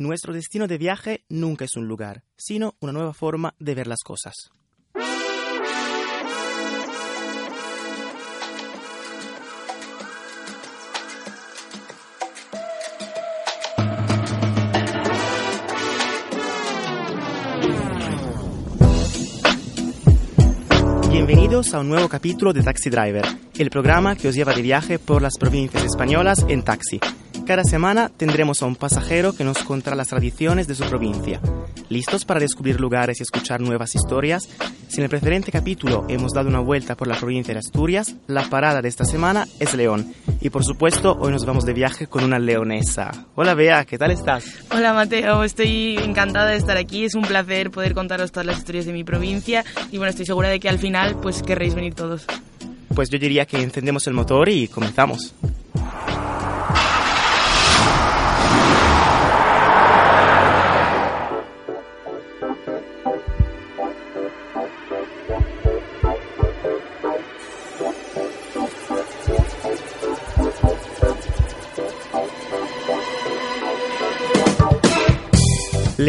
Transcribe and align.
Nuestro 0.00 0.32
destino 0.32 0.66
de 0.66 0.78
viaje 0.78 1.26
nunca 1.28 1.66
es 1.66 1.76
un 1.76 1.86
lugar, 1.86 2.22
sino 2.34 2.74
una 2.80 2.90
nueva 2.90 3.12
forma 3.12 3.54
de 3.58 3.74
ver 3.74 3.86
las 3.86 3.98
cosas. 4.02 4.32
Bienvenidos 21.10 21.74
a 21.74 21.80
un 21.80 21.90
nuevo 21.90 22.08
capítulo 22.08 22.54
de 22.54 22.62
Taxi 22.62 22.88
Driver, 22.88 23.26
el 23.58 23.68
programa 23.68 24.16
que 24.16 24.28
os 24.28 24.34
lleva 24.34 24.54
de 24.54 24.62
viaje 24.62 24.98
por 24.98 25.20
las 25.20 25.36
provincias 25.36 25.84
españolas 25.84 26.46
en 26.48 26.62
taxi. 26.64 27.00
Cada 27.50 27.64
semana 27.64 28.12
tendremos 28.16 28.62
a 28.62 28.66
un 28.66 28.76
pasajero 28.76 29.32
que 29.32 29.42
nos 29.42 29.58
contará 29.64 29.96
las 29.96 30.06
tradiciones 30.06 30.68
de 30.68 30.76
su 30.76 30.84
provincia. 30.84 31.40
¿Listos 31.88 32.24
para 32.24 32.38
descubrir 32.38 32.80
lugares 32.80 33.18
y 33.18 33.24
escuchar 33.24 33.60
nuevas 33.60 33.96
historias? 33.96 34.48
Si 34.86 34.98
en 34.98 35.02
el 35.02 35.10
preferente 35.10 35.50
capítulo 35.50 36.06
hemos 36.08 36.32
dado 36.32 36.48
una 36.48 36.60
vuelta 36.60 36.96
por 36.96 37.08
la 37.08 37.16
provincia 37.16 37.52
de 37.52 37.58
Asturias, 37.58 38.14
la 38.28 38.48
parada 38.48 38.80
de 38.82 38.88
esta 38.88 39.04
semana 39.04 39.48
es 39.58 39.74
León. 39.74 40.14
Y 40.40 40.50
por 40.50 40.64
supuesto, 40.64 41.18
hoy 41.18 41.32
nos 41.32 41.44
vamos 41.44 41.64
de 41.64 41.72
viaje 41.72 42.06
con 42.06 42.22
una 42.22 42.38
leonesa. 42.38 43.10
Hola 43.34 43.54
Bea, 43.54 43.84
¿qué 43.84 43.98
tal 43.98 44.12
estás? 44.12 44.44
Hola 44.70 44.94
Mateo, 44.94 45.42
estoy 45.42 45.96
encantada 45.96 46.50
de 46.50 46.56
estar 46.56 46.76
aquí. 46.76 47.04
Es 47.04 47.16
un 47.16 47.22
placer 47.22 47.72
poder 47.72 47.94
contaros 47.94 48.30
todas 48.30 48.46
las 48.46 48.58
historias 48.58 48.86
de 48.86 48.92
mi 48.92 49.02
provincia 49.02 49.64
y 49.90 49.96
bueno, 49.96 50.10
estoy 50.10 50.24
segura 50.24 50.50
de 50.50 50.60
que 50.60 50.68
al 50.68 50.78
final 50.78 51.16
pues 51.20 51.42
querréis 51.42 51.74
venir 51.74 51.96
todos. 51.96 52.26
Pues 52.94 53.10
yo 53.10 53.18
diría 53.18 53.44
que 53.44 53.60
encendemos 53.60 54.06
el 54.06 54.14
motor 54.14 54.48
y 54.48 54.68
comenzamos. 54.68 55.34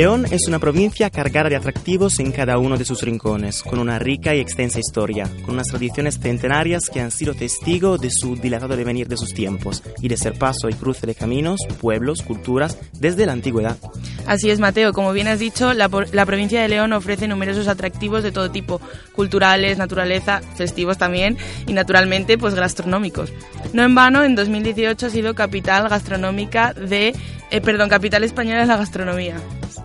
León 0.02 0.26
es 0.32 0.48
una 0.48 0.58
provincia 0.58 1.12
cargada 1.12 1.48
de 1.48 1.56
atractivos 1.56 2.18
en 2.18 2.32
cada 2.32 2.58
uno 2.58 2.76
de 2.76 2.86
sus 2.86 3.04
rincones, 3.04 3.62
con 3.62 3.78
una 3.78 4.00
rica 4.00 4.34
y 4.34 4.40
extensa 4.40 4.80
historia, 4.80 5.30
con 5.46 5.54
unas 5.54 5.68
tradiciones 5.68 6.18
centenarias 6.18 6.86
que 6.92 7.02
han 7.02 7.12
sido 7.12 7.36
testigo 7.36 8.00
de 8.00 8.10
su 8.10 8.36
dilatado 8.36 8.76
devenir 8.76 9.08
de 9.08 9.16
sus 9.16 9.36
tiempos 9.36 9.84
y 10.02 10.08
de 10.08 10.18
ser 10.18 10.34
paso 10.40 10.70
y 10.70 10.74
cruce 10.74 11.06
de 11.06 11.14
caminos, 11.14 11.60
pueblos, 11.80 12.24
culturas 12.24 12.80
desde 12.94 13.28
la 13.28 13.34
antigüedad. 13.34 13.78
Así 14.26 14.50
es, 14.50 14.60
Mateo. 14.60 14.92
Como 14.92 15.14
bien 15.14 15.28
has 15.28 15.38
dicho, 15.38 15.72
la, 15.76 15.88
la 16.14 16.26
provincia 16.26 16.64
de 16.64 16.68
León 16.68 16.94
ofrece 16.94 17.28
numerosos 17.28 17.68
atractivos 17.68 18.24
de 18.24 18.32
todo 18.32 18.50
tipo, 18.50 18.82
culturales, 19.16 19.78
naturaleza, 19.78 20.42
festivos 20.56 20.98
también 20.98 21.38
y 21.68 21.74
naturalmente 21.74 22.40
pues 22.40 22.56
gastronómicos. 22.56 23.32
No 23.74 23.84
en 23.84 23.94
vano, 23.94 24.24
en 24.24 24.34
2018 24.34 25.06
ha 25.06 25.10
sido 25.12 25.36
capital 25.36 25.90
gastronómica 25.90 26.74
de, 26.74 27.14
eh, 27.52 27.62
perdón, 27.62 27.88
capital 27.88 28.24
española 28.24 28.62
de 28.62 28.66
la 28.66 28.78
gastronomía. 28.78 29.36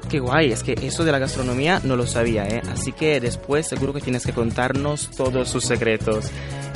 Qué 0.08 0.20
guay, 0.20 0.52
es 0.52 0.62
que 0.62 0.74
eso 0.82 1.04
de 1.04 1.10
la 1.10 1.18
gastronomía 1.18 1.80
no 1.82 1.96
lo 1.96 2.06
sabía, 2.06 2.46
¿eh? 2.46 2.62
Así 2.70 2.92
que 2.92 3.20
después 3.20 3.66
seguro 3.66 3.92
que 3.92 4.00
tienes 4.00 4.24
que 4.24 4.32
contarnos 4.32 5.10
todos 5.10 5.48
sus 5.48 5.64
secretos. 5.64 6.30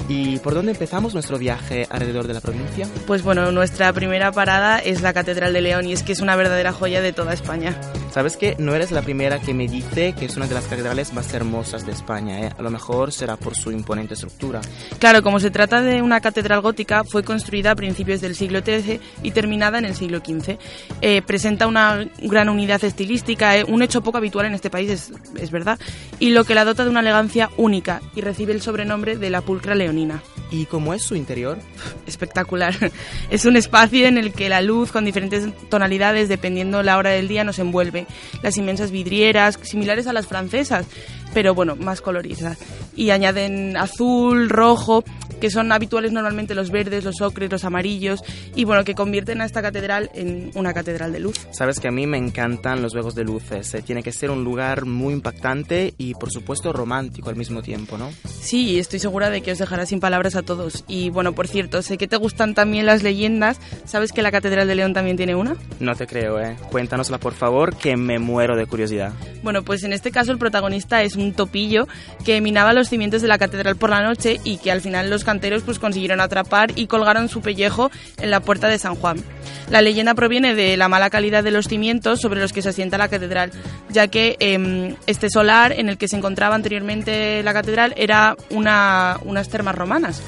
¿Y 0.09 0.39
por 0.39 0.55
dónde 0.55 0.73
empezamos 0.73 1.15
nuestro 1.15 1.39
viaje 1.39 1.87
alrededor 1.89 2.27
de 2.27 2.35
la 2.35 2.41
provincia? 2.41 2.89
Pues 3.07 3.23
bueno, 3.23 3.53
nuestra 3.53 3.93
primera 3.93 4.33
parada 4.33 4.81
es 4.81 5.03
la 5.03 5.13
Catedral 5.13 5.53
de 5.53 5.61
León 5.61 5.87
y 5.87 5.93
es 5.93 6.03
que 6.03 6.11
es 6.11 6.21
una 6.21 6.35
verdadera 6.35 6.73
joya 6.73 7.01
de 7.01 7.13
toda 7.13 7.33
España. 7.33 7.81
Sabes 8.11 8.37
que 8.37 8.57
no 8.59 8.75
eres 8.75 8.91
la 8.91 9.03
primera 9.03 9.39
que 9.39 9.55
me 9.55 9.69
dice 9.69 10.13
que 10.19 10.25
es 10.25 10.37
una 10.37 10.49
de 10.49 10.55
las 10.55 10.65
catedrales 10.65 11.13
más 11.13 11.33
hermosas 11.33 11.87
de 11.87 11.93
España, 11.93 12.41
¿eh? 12.41 12.51
A 12.59 12.63
lo 12.63 12.71
mejor 12.71 13.13
será 13.13 13.37
por 13.37 13.55
su 13.55 13.71
imponente 13.71 14.15
estructura. 14.15 14.61
Claro, 14.99 15.23
como 15.23 15.39
se 15.39 15.53
trata 15.53 15.81
de 15.81 16.03
una 16.03 16.21
catedral 16.21 16.61
gótica, 16.61 17.05
fue 17.05 17.23
construida 17.23 17.71
a 17.71 17.77
principios 17.77 18.21
del 18.21 18.35
siglo 18.35 18.63
XIII 18.65 19.01
y 19.23 19.31
terminada 19.31 19.79
en 19.79 19.85
el 19.85 19.95
siglo 19.95 20.19
XV. 20.19 20.59
Eh, 21.03 21.23
presenta 21.23 21.69
una 21.69 22.05
gran 22.19 22.49
unidad 22.49 22.83
estilística, 22.83 23.20
¿eh? 23.29 23.65
un 23.67 23.83
hecho 23.83 24.03
poco 24.03 24.19
habitual 24.19 24.47
en 24.47 24.55
este 24.55 24.71
país, 24.71 24.91
es, 24.91 25.13
es 25.39 25.51
verdad, 25.51 25.79
y 26.19 26.31
lo 26.31 26.45
que 26.45 26.55
la 26.55 26.65
dota 26.65 26.85
de 26.85 26.91
una 26.91 27.01
elegancia 27.01 27.51
única 27.57 28.01
y 28.15 28.21
recibe 28.21 28.53
el 28.53 28.63
sobrenombre 28.63 29.17
de 29.17 29.31
la 29.31 29.41
pulcra 29.41 29.75
leonina. 29.75 30.23
¿Y 30.51 30.67
cómo 30.67 30.95
es 30.95 31.03
su 31.03 31.15
interior? 31.15 31.59
Espectacular. 32.07 32.75
Es 33.31 33.45
un 33.45 33.57
espacio 33.57 34.07
en 34.07 34.19
el 34.19 34.33
que 34.33 34.49
la 34.49 34.61
luz 34.61 34.91
con 34.91 35.05
diferentes 35.05 35.49
tonalidades, 35.69 36.29
dependiendo 36.29 36.83
la 36.83 36.97
hora 36.97 37.11
del 37.11 37.29
día, 37.29 37.45
nos 37.45 37.59
envuelve. 37.59 38.07
Las 38.43 38.57
inmensas 38.57 38.91
vidrieras, 38.91 39.59
similares 39.63 40.09
a 40.09 40.13
las 40.13 40.27
francesas, 40.27 40.87
pero 41.33 41.55
bueno, 41.55 41.77
más 41.77 42.01
coloridas. 42.01 42.59
Y 42.97 43.11
añaden 43.11 43.77
azul, 43.77 44.49
rojo, 44.51 45.05
que 45.41 45.51
son 45.51 45.73
habituales 45.73 46.13
normalmente 46.13 46.55
los 46.55 46.71
verdes, 46.71 47.05
los 47.05 47.21
ocres, 47.21 47.51
los 47.51 47.65
amarillos, 47.65 48.23
y 48.55 48.65
bueno, 48.65 48.85
que 48.85 48.95
convierten 48.95 49.41
a 49.41 49.45
esta 49.45 49.63
catedral 49.63 50.11
en 50.15 50.51
una 50.55 50.73
catedral 50.73 51.13
de 51.13 51.21
luz. 51.21 51.37
Sabes 51.51 51.81
que 51.81 51.89
a 51.89 51.91
mí 51.91 52.07
me 52.07 52.19
encantan 52.19 52.83
los 52.83 52.93
juegos 52.93 53.15
de 53.15 53.25
luces, 53.25 53.75
eh, 53.75 53.83
tiene 53.83 54.03
que 54.03 54.13
ser 54.13 54.31
un 54.31 54.45
lugar 54.45 54.85
muy 54.85 55.15
impactante 55.15 55.95
y 55.99 56.15
por 56.15 56.31
supuesto 56.31 56.73
romántico 56.73 57.31
al 57.31 57.37
mismo 57.37 57.63
tiempo, 57.63 57.99
¿no? 57.99 58.11
Sí, 58.25 58.79
estoy 58.79 58.99
segura 58.99 59.31
de 59.31 59.43
que 59.43 59.53
os 59.53 59.59
dejará 59.59 59.87
sin 59.87 60.01
palabras 60.01 60.37
a 60.37 60.43
todos. 60.43 60.85
Y 60.89 61.11
bueno, 61.11 61.33
por 61.33 61.49
cierto, 61.49 61.83
sé 61.83 61.99
que 61.99 62.09
te 62.09 62.17
gustan 62.17 62.55
también 62.55 62.87
las 62.87 63.03
leyendas, 63.03 63.59
¿sabes 63.85 64.13
que 64.13 64.23
la 64.23 64.31
Catedral 64.31 64.69
de 64.69 64.75
León 64.75 64.93
también 64.93 65.17
tiene 65.17 65.35
una? 65.35 65.57
No 65.79 65.95
te 65.95 66.07
creo, 66.07 66.41
¿eh? 66.41 66.57
Cuéntanosla 66.71 67.19
por 67.19 67.35
favor, 67.35 67.77
que 67.77 67.97
me 67.97 68.19
muero 68.19 68.57
de 68.57 68.67
curiosidad. 68.67 69.13
Bueno, 69.43 69.63
pues 69.63 69.85
en 69.85 69.93
este 69.93 70.11
caso 70.11 70.33
el 70.33 70.39
protagonista 70.39 71.03
es 71.03 71.17
un 71.17 71.33
topillo 71.33 71.87
que 72.25 72.41
minaba 72.41 72.73
los 72.73 72.89
cimientos 72.89 73.23
de 73.23 73.29
la 73.29 73.39
catedral 73.39 73.77
por 73.77 73.91
la 73.91 74.03
noche 74.03 74.41
y 74.45 74.59
que 74.59 74.71
al 74.71 74.81
final 74.81 75.11
los 75.11 75.25
pues 75.65 75.79
consiguieron 75.79 76.21
atrapar 76.21 76.73
y 76.75 76.87
colgaron 76.87 77.29
su 77.29 77.41
pellejo 77.41 77.91
en 78.19 78.31
la 78.31 78.41
puerta 78.41 78.69
de 78.69 78.79
San 78.79 78.97
Juan. 78.97 79.23
La 79.71 79.83
leyenda 79.83 80.15
proviene 80.15 80.55
de 80.55 80.77
la 80.77 80.89
mala 80.89 81.11
calidad 81.11 81.45
de 81.45 81.53
los 81.53 81.69
cimientos 81.69 82.21
sobre 82.21 82.41
los 82.41 82.53
que 82.53 82.63
se 82.63 82.71
asienta 82.71 82.99
la 82.99 83.09
catedral, 83.09 83.53
ya 83.91 84.09
que 84.09 84.37
eh, 84.41 84.97
este 85.07 85.31
solar 85.31 85.73
en 85.73 85.89
el 85.89 85.99
que 85.99 86.09
se 86.09 86.17
encontraba 86.17 86.55
anteriormente 86.55 87.43
la 87.45 87.53
catedral 87.53 87.95
era 87.97 88.37
una, 88.51 89.19
unas 89.25 89.49
termas 89.49 89.75
romanas. 89.77 90.23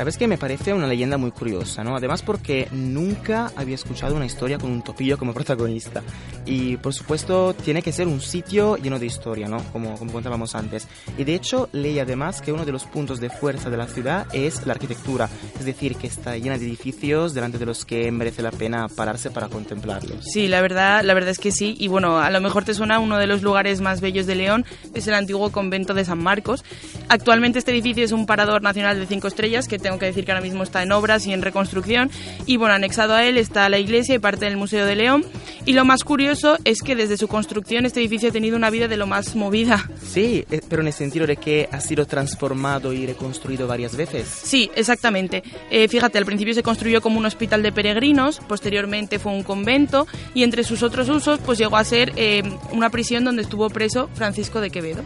¿Sabes 0.00 0.16
que 0.16 0.26
me 0.26 0.38
parece 0.38 0.72
una 0.72 0.86
leyenda 0.86 1.18
muy 1.18 1.30
curiosa, 1.30 1.84
¿no? 1.84 1.94
Además 1.94 2.22
porque 2.22 2.68
nunca 2.72 3.52
había 3.54 3.74
escuchado 3.74 4.16
una 4.16 4.24
historia 4.24 4.56
con 4.56 4.70
un 4.70 4.80
topillo 4.80 5.18
como 5.18 5.34
protagonista. 5.34 6.02
Y 6.46 6.78
por 6.78 6.94
supuesto 6.94 7.52
tiene 7.52 7.82
que 7.82 7.92
ser 7.92 8.08
un 8.08 8.22
sitio 8.22 8.78
lleno 8.78 8.98
de 8.98 9.04
historia, 9.04 9.46
¿no? 9.46 9.58
Como, 9.72 9.98
como 9.98 10.10
contábamos 10.10 10.54
antes. 10.54 10.88
Y 11.18 11.24
de 11.24 11.34
hecho 11.34 11.68
leí 11.72 11.98
además 11.98 12.40
que 12.40 12.50
uno 12.50 12.64
de 12.64 12.72
los 12.72 12.84
puntos 12.84 13.20
de 13.20 13.28
fuerza 13.28 13.68
de 13.68 13.76
la 13.76 13.86
ciudad 13.88 14.26
es 14.32 14.64
la 14.64 14.72
arquitectura. 14.72 15.28
Es 15.58 15.66
decir, 15.66 15.94
que 15.96 16.06
está 16.06 16.34
llena 16.38 16.56
de 16.56 16.64
edificios 16.64 17.34
delante 17.34 17.58
de 17.58 17.66
los 17.66 17.84
que 17.84 18.10
merece 18.10 18.40
la 18.40 18.52
pena 18.52 18.88
pararse 18.88 19.30
para 19.30 19.50
contemplarlos. 19.50 20.24
Sí, 20.24 20.48
la 20.48 20.62
verdad, 20.62 21.04
la 21.04 21.12
verdad 21.12 21.28
es 21.28 21.38
que 21.38 21.52
sí. 21.52 21.76
Y 21.78 21.88
bueno, 21.88 22.20
a 22.20 22.30
lo 22.30 22.40
mejor 22.40 22.64
te 22.64 22.72
suena 22.72 23.00
uno 23.00 23.18
de 23.18 23.26
los 23.26 23.42
lugares 23.42 23.82
más 23.82 24.00
bellos 24.00 24.24
de 24.24 24.34
León, 24.34 24.64
es 24.94 25.06
el 25.08 25.12
antiguo 25.12 25.52
convento 25.52 25.92
de 25.92 26.06
San 26.06 26.22
Marcos. 26.22 26.64
Actualmente 27.10 27.58
este 27.58 27.72
edificio 27.72 28.04
es 28.04 28.12
un 28.12 28.24
parador 28.24 28.62
nacional 28.62 28.96
de 29.00 29.04
cinco 29.04 29.26
estrellas 29.26 29.66
que 29.66 29.80
tengo 29.80 29.98
que 29.98 30.06
decir 30.06 30.24
que 30.24 30.30
ahora 30.30 30.42
mismo 30.42 30.62
está 30.62 30.80
en 30.84 30.92
obras 30.92 31.26
y 31.26 31.32
en 31.32 31.42
reconstrucción. 31.42 32.08
Y 32.46 32.56
bueno, 32.56 32.72
anexado 32.72 33.14
a 33.14 33.24
él 33.24 33.36
está 33.36 33.68
la 33.68 33.80
iglesia 33.80 34.14
y 34.14 34.20
parte 34.20 34.44
del 34.44 34.56
Museo 34.56 34.86
de 34.86 34.94
León. 34.94 35.24
Y 35.66 35.72
lo 35.72 35.84
más 35.84 36.04
curioso 36.04 36.56
es 36.64 36.82
que 36.82 36.94
desde 36.94 37.16
su 37.16 37.26
construcción 37.26 37.84
este 37.84 37.98
edificio 37.98 38.28
ha 38.28 38.32
tenido 38.32 38.56
una 38.56 38.70
vida 38.70 38.86
de 38.86 38.96
lo 38.96 39.08
más 39.08 39.34
movida. 39.34 39.90
Sí, 40.06 40.44
eh, 40.52 40.60
pero 40.68 40.82
en 40.82 40.86
el 40.86 40.92
sentido 40.92 41.26
de 41.26 41.36
que 41.36 41.68
ha 41.72 41.80
sido 41.80 42.06
transformado 42.06 42.92
y 42.92 43.06
reconstruido 43.06 43.66
varias 43.66 43.96
veces. 43.96 44.28
Sí, 44.28 44.70
exactamente. 44.76 45.42
Eh, 45.68 45.88
fíjate, 45.88 46.16
al 46.16 46.24
principio 46.24 46.54
se 46.54 46.62
construyó 46.62 47.02
como 47.02 47.18
un 47.18 47.26
hospital 47.26 47.64
de 47.64 47.72
peregrinos, 47.72 48.40
posteriormente 48.46 49.18
fue 49.18 49.32
un 49.32 49.42
convento 49.42 50.06
y 50.32 50.44
entre 50.44 50.62
sus 50.62 50.84
otros 50.84 51.08
usos 51.08 51.40
pues 51.44 51.58
llegó 51.58 51.76
a 51.76 51.82
ser 51.82 52.12
eh, 52.14 52.44
una 52.70 52.88
prisión 52.90 53.24
donde 53.24 53.42
estuvo 53.42 53.68
preso 53.68 54.08
Francisco 54.14 54.60
de 54.60 54.70
Quevedo. 54.70 55.02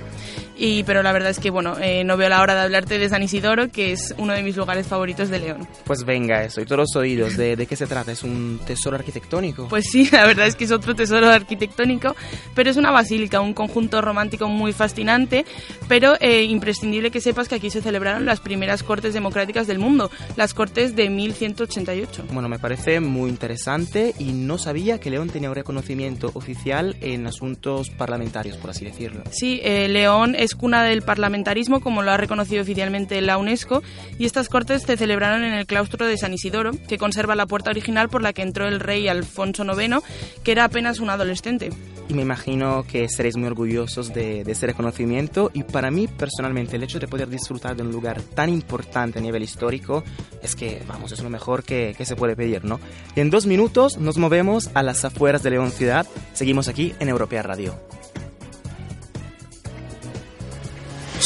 Y, 0.56 0.84
pero 0.84 1.02
la 1.02 1.12
verdad 1.12 1.30
es 1.30 1.38
que 1.38 1.50
bueno, 1.50 1.76
que 1.76 2.04
no 2.04 2.16
veo 2.16 2.28
la 2.28 2.40
hora 2.40 2.54
de 2.54 2.60
hablarte 2.60 2.98
de 2.98 3.08
San 3.08 3.22
Isidoro, 3.22 3.68
que 3.68 3.92
es 3.92 4.14
uno 4.18 4.32
de 4.32 4.42
mis 4.42 4.56
lugares 4.56 4.86
favoritos 4.86 5.28
de 5.28 5.38
León. 5.38 5.68
Pues 5.84 6.04
venga, 6.04 6.42
eso, 6.42 6.60
y 6.60 6.64
todos 6.64 6.78
los 6.78 6.96
oídos. 6.96 7.36
¿De, 7.36 7.56
de 7.56 7.66
qué 7.66 7.76
se 7.76 7.86
trata? 7.86 8.12
¿Es 8.12 8.22
un 8.22 8.60
tesoro 8.66 8.96
arquitectónico? 8.96 9.68
Pues 9.68 9.86
sí, 9.90 10.08
la 10.12 10.26
verdad 10.26 10.46
es 10.46 10.56
que 10.56 10.64
es 10.64 10.72
otro 10.72 10.94
tesoro 10.94 11.28
arquitectónico, 11.28 12.14
pero 12.54 12.70
es 12.70 12.76
una 12.76 12.90
basílica, 12.90 13.40
un 13.40 13.54
conjunto 13.54 14.00
romántico 14.00 14.48
muy 14.48 14.72
fascinante, 14.72 15.44
pero 15.88 16.14
eh, 16.20 16.42
imprescindible 16.44 17.10
que 17.10 17.20
sepas 17.20 17.48
que 17.48 17.56
aquí 17.56 17.70
se 17.70 17.82
celebraron 17.82 18.24
las 18.24 18.40
primeras 18.40 18.82
cortes 18.82 19.14
democráticas 19.14 19.66
del 19.66 19.78
mundo, 19.78 20.10
las 20.36 20.54
cortes 20.54 20.96
de 20.96 21.08
1188. 21.10 22.24
Bueno, 22.32 22.48
me 22.48 22.58
parece 22.58 23.00
muy 23.00 23.30
interesante 23.30 24.14
y 24.18 24.32
no 24.32 24.58
sabía 24.58 24.98
que 24.98 25.10
León 25.10 25.30
tenía 25.30 25.48
un 25.48 25.54
reconocimiento 25.54 26.30
oficial 26.34 26.96
en 27.00 27.26
asuntos 27.26 27.90
parlamentarios, 27.90 28.56
por 28.56 28.70
así 28.70 28.84
decirlo. 28.84 29.22
Sí, 29.30 29.60
eh, 29.62 29.88
León 29.88 30.34
es 30.44 30.54
cuna 30.54 30.84
del 30.84 31.02
parlamentarismo, 31.02 31.80
como 31.80 32.02
lo 32.02 32.10
ha 32.10 32.16
reconocido 32.16 32.62
oficialmente 32.62 33.20
la 33.20 33.38
UNESCO, 33.38 33.82
y 34.18 34.26
estas 34.26 34.48
cortes 34.48 34.82
se 34.82 34.96
celebraron 34.96 35.44
en 35.44 35.54
el 35.54 35.66
claustro 35.66 36.06
de 36.06 36.16
San 36.16 36.34
Isidoro, 36.34 36.72
que 36.88 36.98
conserva 36.98 37.34
la 37.34 37.46
puerta 37.46 37.70
original 37.70 38.08
por 38.08 38.22
la 38.22 38.32
que 38.32 38.42
entró 38.42 38.68
el 38.68 38.80
rey 38.80 39.08
Alfonso 39.08 39.64
IX, 39.64 39.98
que 40.42 40.52
era 40.52 40.64
apenas 40.64 41.00
un 41.00 41.10
adolescente. 41.10 41.70
Y 42.08 42.14
me 42.14 42.22
imagino 42.22 42.84
que 42.86 43.08
seréis 43.08 43.36
muy 43.36 43.46
orgullosos 43.46 44.12
de, 44.12 44.44
de 44.44 44.52
ese 44.52 44.66
reconocimiento 44.66 45.50
y 45.54 45.62
para 45.62 45.90
mí 45.90 46.06
personalmente 46.06 46.76
el 46.76 46.82
hecho 46.82 46.98
de 46.98 47.08
poder 47.08 47.28
disfrutar 47.28 47.74
de 47.76 47.82
un 47.82 47.90
lugar 47.90 48.20
tan 48.20 48.50
importante 48.50 49.18
a 49.18 49.22
nivel 49.22 49.42
histórico 49.42 50.04
es 50.42 50.54
que, 50.54 50.82
vamos, 50.86 51.12
es 51.12 51.22
lo 51.22 51.30
mejor 51.30 51.64
que, 51.64 51.94
que 51.96 52.04
se 52.04 52.14
puede 52.14 52.36
pedir, 52.36 52.64
¿no? 52.64 52.78
Y 53.16 53.20
en 53.20 53.30
dos 53.30 53.46
minutos 53.46 53.96
nos 53.96 54.18
movemos 54.18 54.70
a 54.74 54.82
las 54.82 55.04
afueras 55.04 55.42
de 55.42 55.50
León 55.50 55.70
Ciudad. 55.70 56.06
Seguimos 56.34 56.68
aquí 56.68 56.94
en 57.00 57.08
Europea 57.08 57.42
Radio. 57.42 57.74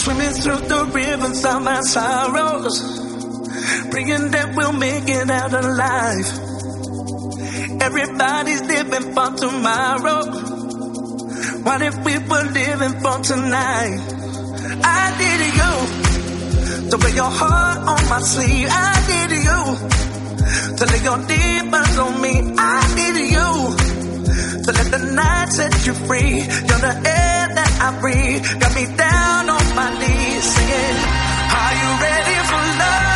Swimming 0.01 0.31
through 0.31 0.63
the 0.73 0.85
rivers 0.95 1.45
of 1.45 1.63
my 1.63 1.81
sorrows, 1.81 2.77
praying 3.91 4.31
that 4.31 4.55
we'll 4.57 4.73
make 4.73 5.09
it 5.09 5.29
out 5.29 5.53
alive. 5.53 6.29
Everybody's 7.83 8.63
living 8.63 9.13
for 9.13 9.31
tomorrow. 9.37 10.23
What 11.67 11.83
if 11.83 11.97
we 12.05 12.15
were 12.31 12.47
living 12.61 12.95
for 13.03 13.19
tonight? 13.31 13.99
I 14.85 15.05
did 15.19 15.41
you 15.59 15.75
to 16.91 16.97
wear 16.97 17.15
your 17.15 17.31
heart 17.41 17.79
on 17.79 18.09
my 18.09 18.21
sleeve. 18.21 18.69
I 18.71 18.95
did 19.11 19.31
you 19.49 19.61
to 20.79 20.83
lay 20.93 21.03
your 21.03 21.19
demons 21.27 21.99
on 21.99 22.21
me. 22.23 22.35
I 22.57 22.81
did 22.95 23.17
you 23.35 23.51
to 24.65 24.71
let 24.73 24.89
the 24.95 25.03
night 25.13 25.49
set 25.51 25.87
you 25.87 25.95
free. 26.07 26.39
You're 26.39 26.83
the 26.89 26.95
air 27.05 27.49
that 27.59 27.73
I 27.83 28.01
breathe. 28.01 28.43
Got 28.61 28.75
me 28.75 28.87
down 28.97 29.51
on 29.51 29.58
my 29.75 29.91
knees 29.99 30.45
singing. 30.45 30.99
Are 31.63 31.75
you 31.81 31.91
ready 32.03 32.39
for 32.49 32.63
love? 32.81 33.08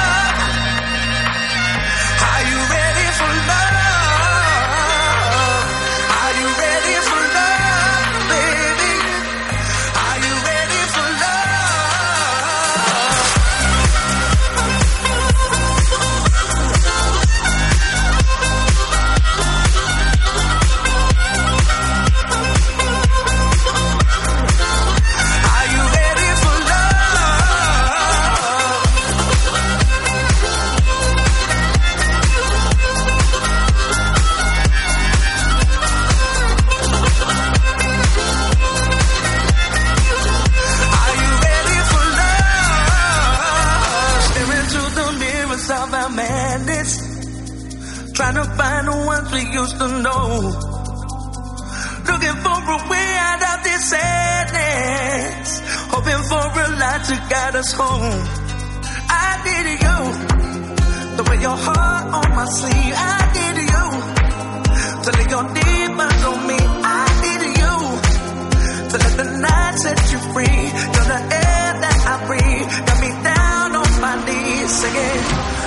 Singing. 74.93 75.25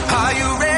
Are 0.10 0.33
you 0.33 0.60
ready 0.60 0.75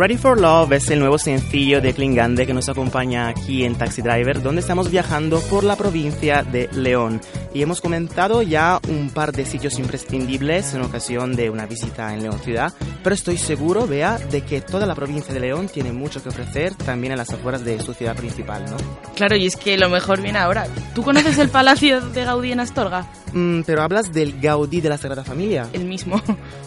Ready 0.00 0.16
for 0.16 0.40
Love 0.40 0.72
es 0.72 0.88
el 0.88 0.98
nuevo 0.98 1.18
sencillo 1.18 1.82
de 1.82 1.92
Klingande 1.92 2.46
que 2.46 2.54
nos 2.54 2.70
acompaña 2.70 3.28
aquí 3.28 3.64
en 3.64 3.74
Taxi 3.74 4.00
Driver, 4.00 4.40
donde 4.40 4.62
estamos 4.62 4.90
viajando 4.90 5.42
por 5.50 5.62
la 5.62 5.76
provincia 5.76 6.42
de 6.42 6.70
León. 6.72 7.20
Y 7.52 7.62
hemos 7.62 7.80
comentado 7.80 8.42
ya 8.42 8.80
un 8.88 9.10
par 9.10 9.32
de 9.32 9.44
sitios 9.44 9.78
imprescindibles 9.78 10.72
en 10.74 10.82
ocasión 10.82 11.34
de 11.34 11.50
una 11.50 11.66
visita 11.66 12.14
en 12.14 12.22
León 12.22 12.38
Ciudad, 12.38 12.72
pero 13.02 13.14
estoy 13.14 13.38
seguro, 13.38 13.88
Bea, 13.88 14.18
de 14.18 14.42
que 14.42 14.60
toda 14.60 14.86
la 14.86 14.94
provincia 14.94 15.34
de 15.34 15.40
León 15.40 15.68
tiene 15.68 15.92
mucho 15.92 16.22
que 16.22 16.28
ofrecer 16.28 16.74
también 16.74 17.12
en 17.12 17.18
las 17.18 17.30
afueras 17.30 17.64
de 17.64 17.80
su 17.80 17.92
ciudad 17.92 18.14
principal, 18.14 18.64
¿no? 18.70 18.76
Claro, 19.16 19.36
y 19.36 19.46
es 19.46 19.56
que 19.56 19.76
lo 19.76 19.88
mejor 19.88 20.22
viene 20.22 20.38
ahora. 20.38 20.66
¿Tú 20.94 21.02
conoces 21.02 21.38
el 21.38 21.48
Palacio 21.48 22.00
de 22.00 22.24
Gaudí 22.24 22.52
en 22.52 22.60
Astorga? 22.60 23.06
Mm, 23.32 23.62
pero 23.62 23.82
hablas 23.82 24.12
del 24.12 24.40
Gaudí 24.40 24.80
de 24.80 24.88
la 24.88 24.98
Sagrada 24.98 25.24
Familia. 25.24 25.68
El 25.72 25.84
mismo. 25.84 26.20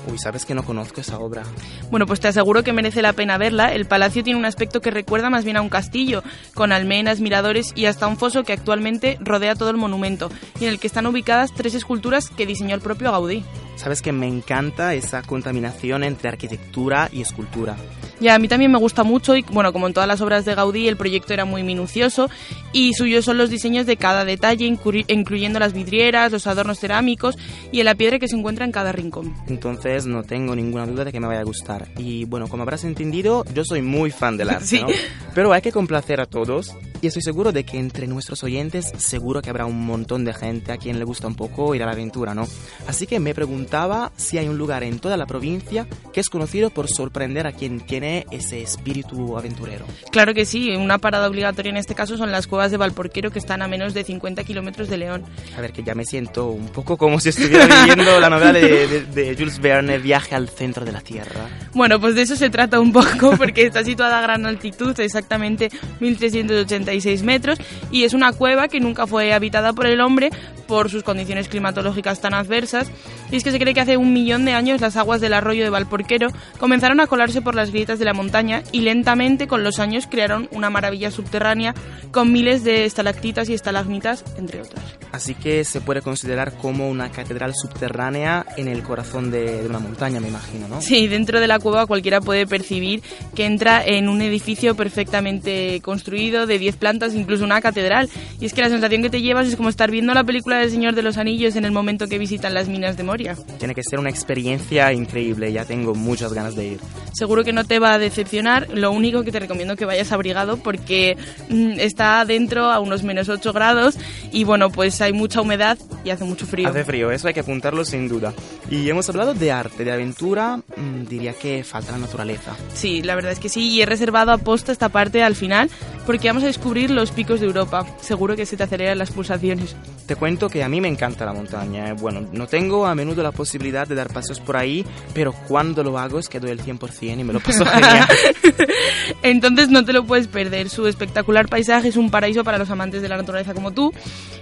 Uy, 0.09 0.17
sabes 0.17 0.45
que 0.45 0.53
no 0.53 0.63
conozco 0.63 1.01
esa 1.01 1.17
obra. 1.19 1.43
Bueno, 1.91 2.05
pues 2.05 2.19
te 2.19 2.27
aseguro 2.27 2.63
que 2.63 2.73
merece 2.73 3.01
la 3.01 3.13
pena 3.13 3.37
verla. 3.37 3.73
El 3.73 3.85
palacio 3.85 4.23
tiene 4.23 4.39
un 4.39 4.45
aspecto 4.45 4.81
que 4.81 4.91
recuerda 4.91 5.29
más 5.29 5.45
bien 5.45 5.57
a 5.57 5.61
un 5.61 5.69
castillo, 5.69 6.23
con 6.53 6.71
almenas, 6.71 7.19
miradores 7.19 7.71
y 7.75 7.85
hasta 7.85 8.07
un 8.07 8.17
foso 8.17 8.43
que 8.43 8.53
actualmente 8.53 9.17
rodea 9.21 9.55
todo 9.55 9.69
el 9.69 9.77
monumento, 9.77 10.29
y 10.59 10.65
en 10.65 10.72
el 10.73 10.79
que 10.79 10.87
están 10.87 11.05
ubicadas 11.05 11.53
tres 11.53 11.75
esculturas 11.75 12.29
que 12.29 12.45
diseñó 12.45 12.75
el 12.75 12.81
propio 12.81 13.11
Gaudí. 13.11 13.43
Sabes 13.75 14.01
que 14.01 14.11
me 14.11 14.27
encanta 14.27 14.93
esa 14.93 15.21
contaminación 15.21 16.03
entre 16.03 16.29
arquitectura 16.29 17.09
y 17.11 17.21
escultura. 17.21 17.77
Ya, 18.23 18.35
a 18.35 18.39
mí 18.39 18.47
también 18.47 18.71
me 18.71 18.77
gusta 18.79 19.03
mucho 19.03 19.35
y, 19.35 19.41
bueno, 19.51 19.73
como 19.73 19.85
en 19.87 19.93
todas 19.93 20.07
las 20.07 20.21
obras 20.21 20.45
de 20.45 20.55
Gaudí, 20.55 20.87
el 20.87 20.95
proyecto 20.97 21.33
era 21.33 21.43
muy 21.45 21.61
minucioso 21.61 22.29
y 22.71 22.93
suyos 22.93 23.25
son 23.25 23.37
los 23.37 23.49
diseños 23.49 23.85
de 23.85 23.97
cada 23.97 24.23
detalle, 24.25 24.65
inclu- 24.65 25.05
incluyendo 25.09 25.59
las 25.59 25.73
vidrieras, 25.73 26.31
los 26.31 26.47
adornos 26.47 26.79
cerámicos 26.79 27.37
y 27.71 27.79
en 27.81 27.85
la 27.85 27.95
piedra 27.95 28.19
que 28.19 28.27
se 28.29 28.35
encuentra 28.37 28.63
en 28.65 28.71
cada 28.71 28.91
rincón. 28.93 29.35
Entonces 29.47 30.05
no 30.05 30.23
tengo 30.23 30.55
ninguna 30.55 30.85
duda 30.87 31.03
de 31.03 31.11
que 31.11 31.19
me 31.19 31.27
vaya 31.27 31.41
a 31.41 31.43
gustar. 31.43 31.89
Y 31.97 32.25
bueno, 32.25 32.47
como 32.47 32.63
habrás 32.63 32.85
entendido, 32.85 33.43
yo 33.53 33.65
soy 33.65 33.81
muy 33.81 34.09
fan 34.09 34.37
del 34.37 34.49
arte, 34.51 34.65
Sí. 34.65 34.79
¿no? 34.79 34.87
Pero 35.35 35.51
hay 35.51 35.61
que 35.61 35.71
complacer 35.73 36.21
a 36.21 36.25
todos. 36.25 36.71
Y 37.01 37.07
estoy 37.07 37.21
seguro 37.21 37.51
de 37.51 37.65
que 37.65 37.77
entre 37.77 38.07
nuestros 38.07 38.43
oyentes 38.45 38.89
seguro 38.97 39.41
que 39.41 39.49
habrá 39.49 39.65
un 39.65 39.85
montón 39.85 40.23
de 40.23 40.33
gente 40.33 40.71
a 40.71 40.77
quien 40.77 40.99
le 40.99 41.03
gusta 41.05 41.27
un 41.27 41.35
poco 41.35 41.75
ir 41.75 41.83
a 41.83 41.85
la 41.85 41.91
aventura, 41.91 42.33
¿no? 42.33 42.47
Así 42.87 43.07
que 43.07 43.19
me 43.19 43.33
preguntaba 43.35 44.13
si 44.15 44.37
hay 44.37 44.47
un 44.47 44.57
lugar 44.57 44.83
en 44.83 44.99
toda 44.99 45.17
la 45.17 45.25
provincia 45.25 45.85
que 46.13 46.21
es 46.21 46.29
conocido 46.29 46.69
por 46.69 46.87
sorprender 46.87 47.45
a 47.45 47.51
quien 47.51 47.81
tiene 47.81 48.12
ese 48.31 48.61
espíritu 48.61 49.37
aventurero. 49.37 49.85
Claro 50.11 50.33
que 50.33 50.45
sí, 50.45 50.71
una 50.75 50.97
parada 50.97 51.27
obligatoria 51.27 51.69
en 51.69 51.77
este 51.77 51.95
caso 51.95 52.17
son 52.17 52.31
las 52.31 52.47
cuevas 52.47 52.71
de 52.71 52.77
Valporquero 52.77 53.31
que 53.31 53.39
están 53.39 53.61
a 53.61 53.67
menos 53.67 53.93
de 53.93 54.03
50 54.03 54.43
kilómetros 54.43 54.89
de 54.89 54.97
León. 54.97 55.23
A 55.57 55.61
ver, 55.61 55.71
que 55.71 55.83
ya 55.83 55.95
me 55.95 56.05
siento 56.05 56.47
un 56.47 56.67
poco 56.67 56.97
como 56.97 57.19
si 57.19 57.29
estuviera 57.29 57.65
viviendo 57.65 58.19
la 58.19 58.29
novela 58.29 58.53
de, 58.53 59.05
de, 59.13 59.35
Jules 59.35 59.59
Verne, 59.59 59.97
Viaje 59.97 60.35
al 60.35 60.49
centro 60.49 60.85
de 60.85 60.91
la 60.91 61.01
Tierra. 61.01 61.47
Bueno, 61.73 61.99
pues 61.99 62.15
de 62.15 62.23
eso 62.23 62.35
se 62.35 62.49
trata 62.49 62.79
un 62.79 62.91
poco 62.91 63.31
porque 63.37 63.65
está 63.65 63.83
situada 63.83 64.19
a 64.19 64.21
gran 64.21 64.45
altitud, 64.45 64.99
exactamente 64.99 65.69
1386 65.99 67.23
metros, 67.23 67.59
y 67.91 68.03
es 68.03 68.13
una 68.13 68.31
cueva 68.33 68.67
que 68.67 68.79
nunca 68.79 69.07
fue 69.07 69.33
habitada 69.33 69.73
por 69.73 69.87
el 69.87 70.01
hombre 70.01 70.29
por 70.67 70.89
sus 70.89 71.03
condiciones 71.03 71.47
climatológicas 71.47 72.21
tan 72.21 72.33
adversas. 72.33 72.89
Y 73.31 73.35
es 73.35 73.43
que 73.43 73.51
se 73.51 73.59
cree 73.59 73.73
que 73.73 73.81
hace 73.81 73.97
un 73.97 74.13
millón 74.13 74.45
de 74.45 74.53
años 74.53 74.81
las 74.81 74.97
aguas 74.97 75.21
del 75.21 75.33
arroyo 75.33 75.63
de 75.63 75.69
Valporquero 75.69 76.29
comenzaron 76.59 76.99
a 76.99 77.07
colarse 77.07 77.41
por 77.41 77.55
las 77.55 77.71
grietas 77.71 77.99
de 77.99 78.02
la 78.03 78.13
montaña 78.13 78.63
y 78.71 78.81
lentamente 78.81 79.47
con 79.47 79.63
los 79.63 79.79
años 79.79 80.07
crearon 80.09 80.49
una 80.51 80.69
maravilla 80.69 81.11
subterránea 81.11 81.73
con 82.11 82.31
miles 82.31 82.63
de 82.63 82.85
estalactitas 82.85 83.49
y 83.49 83.53
estalagmitas, 83.53 84.23
entre 84.37 84.61
otras. 84.61 84.83
Así 85.11 85.35
que 85.35 85.63
se 85.63 85.79
puede 85.79 86.01
considerar 86.01 86.53
como 86.57 86.89
una 86.89 87.11
catedral 87.11 87.53
subterránea 87.53 88.45
en 88.57 88.67
el 88.67 88.81
corazón 88.81 89.29
de, 89.29 89.61
de 89.61 89.67
una 89.67 89.79
montaña, 89.79 90.19
me 90.19 90.27
imagino, 90.27 90.67
¿no? 90.67 90.81
Sí, 90.81 91.07
dentro 91.07 91.39
de 91.39 91.47
la 91.47 91.59
cueva 91.59 91.85
cualquiera 91.85 92.19
puede 92.19 92.47
percibir 92.47 93.03
que 93.35 93.45
entra 93.45 93.83
en 93.85 94.09
un 94.09 94.21
edificio 94.21 94.75
perfectamente 94.75 95.81
construido 95.81 96.47
de 96.47 96.57
10 96.57 96.77
plantas, 96.77 97.13
incluso 97.13 97.43
una 97.43 97.61
catedral. 97.61 98.09
Y 98.39 98.45
es 98.45 98.53
que 98.53 98.61
la 98.61 98.69
sensación 98.69 99.03
que 99.03 99.09
te 99.09 99.21
llevas 99.21 99.47
es 99.47 99.55
como 99.55 99.69
estar 99.69 99.91
viendo 99.91 100.13
la 100.13 100.23
película 100.23 100.57
del 100.57 100.71
Señor 100.71 100.95
de 100.95 101.03
los 101.03 101.17
Anillos 101.17 101.55
en 101.55 101.65
el 101.65 101.71
momento 101.71 102.07
que 102.07 102.17
visitan 102.17 102.53
las 102.53 102.67
minas 102.67 102.97
de 102.97 103.03
Moria. 103.03 103.35
Tiene 103.59 103.75
que 103.75 103.83
ser 103.83 103.99
una 103.99 104.09
experiencia 104.09 104.91
increíble, 104.93 105.51
ya 105.51 105.65
tengo 105.65 105.93
muchas 105.93 106.33
ganas 106.33 106.55
de 106.55 106.67
ir. 106.69 106.79
Seguro 107.13 107.43
que 107.43 107.53
no 107.53 107.63
te 107.63 107.79
va 107.79 107.92
a 107.93 107.99
decepcionar, 107.99 108.67
lo 108.73 108.91
único 108.91 109.23
que 109.23 109.31
te 109.31 109.39
recomiendo 109.39 109.75
que 109.75 109.85
vayas 109.85 110.11
abrigado 110.11 110.57
porque 110.57 111.17
mm, 111.49 111.79
está 111.79 112.25
dentro 112.25 112.71
a 112.71 112.79
unos 112.79 113.03
menos 113.03 113.29
8 113.29 113.53
grados 113.53 113.97
y 114.31 114.43
bueno, 114.43 114.69
pues 114.69 115.01
hay 115.01 115.13
mucha 115.13 115.41
humedad 115.41 115.77
y 116.03 116.09
hace 116.09 116.23
mucho 116.23 116.45
frío. 116.45 116.67
Hace 116.67 116.83
frío, 116.83 117.11
eso 117.11 117.27
hay 117.27 117.33
que 117.33 117.39
apuntarlo 117.39 117.85
sin 117.85 118.07
duda. 118.07 118.33
Y 118.69 118.89
hemos 118.89 119.07
hablado 119.09 119.33
de 119.33 119.51
arte, 119.51 119.83
de 119.83 119.91
aventura, 119.91 120.57
mm, 120.57 121.05
diría 121.07 121.33
que 121.33 121.63
falta 121.63 121.91
la 121.91 121.99
naturaleza. 121.99 122.55
Sí, 122.73 123.01
la 123.01 123.15
verdad 123.15 123.31
es 123.31 123.39
que 123.39 123.49
sí, 123.49 123.69
y 123.69 123.81
he 123.81 123.85
reservado 123.85 124.31
a 124.31 124.37
posta 124.37 124.71
esta 124.71 124.89
parte 124.89 125.23
al 125.23 125.35
final 125.35 125.69
porque 126.05 126.27
vamos 126.27 126.43
a 126.43 126.47
descubrir 126.47 126.91
los 126.91 127.11
picos 127.11 127.39
de 127.39 127.45
Europa. 127.45 127.85
Seguro 128.01 128.35
que 128.35 128.45
se 128.45 128.57
te 128.57 128.63
aceleran 128.63 128.97
las 128.97 129.11
pulsaciones. 129.11 129.75
Te 130.05 130.15
cuento 130.15 130.49
que 130.49 130.63
a 130.63 130.69
mí 130.69 130.81
me 130.81 130.87
encanta 130.87 131.25
la 131.25 131.33
montaña. 131.33 131.89
¿eh? 131.89 131.93
Bueno, 131.93 132.27
no 132.31 132.47
tengo 132.47 132.85
a 132.85 132.95
menudo 132.95 133.23
la 133.23 133.31
posibilidad 133.31 133.87
de 133.87 133.95
dar 133.95 134.09
paseos 134.11 134.39
por 134.39 134.57
ahí, 134.57 134.85
pero 135.13 135.33
cuando 135.47 135.83
lo 135.83 135.97
hago 135.97 136.19
es 136.19 136.27
que 136.27 136.39
doy 136.39 136.51
el 136.51 136.61
100% 136.61 137.19
y 137.19 137.23
me 137.23 137.33
lo 137.33 137.39
paso. 137.39 137.63
Entonces 139.23 139.69
no 139.69 139.85
te 139.85 139.93
lo 139.93 140.05
puedes 140.05 140.27
perder. 140.27 140.69
Su 140.69 140.87
espectacular 140.87 141.47
paisaje 141.47 141.89
es 141.89 141.97
un 141.97 142.09
paraíso 142.09 142.43
para 142.43 142.57
los 142.57 142.69
amantes 142.69 143.01
de 143.01 143.09
la 143.09 143.17
naturaleza 143.17 143.53
como 143.53 143.71
tú. 143.71 143.93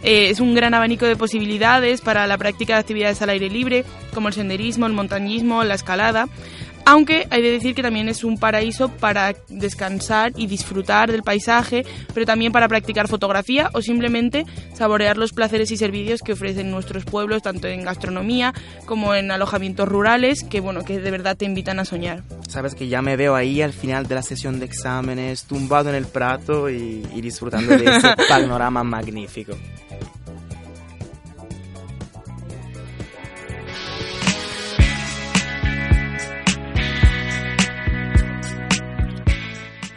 Eh, 0.03 0.29
es 0.29 0.39
un 0.39 0.55
gran 0.55 0.73
abanico 0.73 1.05
de 1.05 1.15
posibilidades 1.15 2.01
para 2.01 2.27
la 2.27 2.37
práctica 2.37 2.73
de 2.73 2.79
actividades 2.79 3.21
al 3.21 3.29
aire 3.29 3.49
libre, 3.49 3.85
como 4.13 4.27
el 4.27 4.33
senderismo, 4.33 4.87
el 4.87 4.93
montañismo, 4.93 5.63
la 5.63 5.75
escalada. 5.75 6.27
Aunque 6.85 7.27
hay 7.29 7.41
de 7.41 7.51
decir 7.51 7.75
que 7.75 7.83
también 7.83 8.09
es 8.09 8.23
un 8.23 8.37
paraíso 8.37 8.89
para 8.89 9.33
descansar 9.49 10.33
y 10.35 10.47
disfrutar 10.47 11.11
del 11.11 11.23
paisaje, 11.23 11.85
pero 12.13 12.25
también 12.25 12.51
para 12.51 12.67
practicar 12.67 13.07
fotografía 13.07 13.69
o 13.73 13.81
simplemente 13.81 14.45
saborear 14.73 15.17
los 15.17 15.31
placeres 15.31 15.71
y 15.71 15.77
servicios 15.77 16.21
que 16.21 16.33
ofrecen 16.33 16.71
nuestros 16.71 17.05
pueblos, 17.05 17.41
tanto 17.41 17.67
en 17.67 17.83
gastronomía 17.83 18.53
como 18.85 19.13
en 19.15 19.31
alojamientos 19.31 19.87
rurales, 19.87 20.43
que 20.43 20.59
bueno, 20.59 20.83
que 20.83 20.99
de 20.99 21.11
verdad 21.11 21.37
te 21.37 21.45
invitan 21.45 21.79
a 21.79 21.85
soñar. 21.85 22.23
Sabes 22.47 22.75
que 22.75 22.87
ya 22.87 23.01
me 23.01 23.15
veo 23.15 23.35
ahí 23.35 23.61
al 23.61 23.73
final 23.73 24.07
de 24.07 24.15
la 24.15 24.23
sesión 24.23 24.59
de 24.59 24.65
exámenes, 24.65 25.43
tumbado 25.43 25.89
en 25.89 25.95
el 25.95 26.05
prato 26.05 26.69
y, 26.69 27.05
y 27.13 27.21
disfrutando 27.21 27.77
de 27.77 27.85
ese 27.97 28.15
panorama 28.27 28.83
magnífico. 28.83 29.53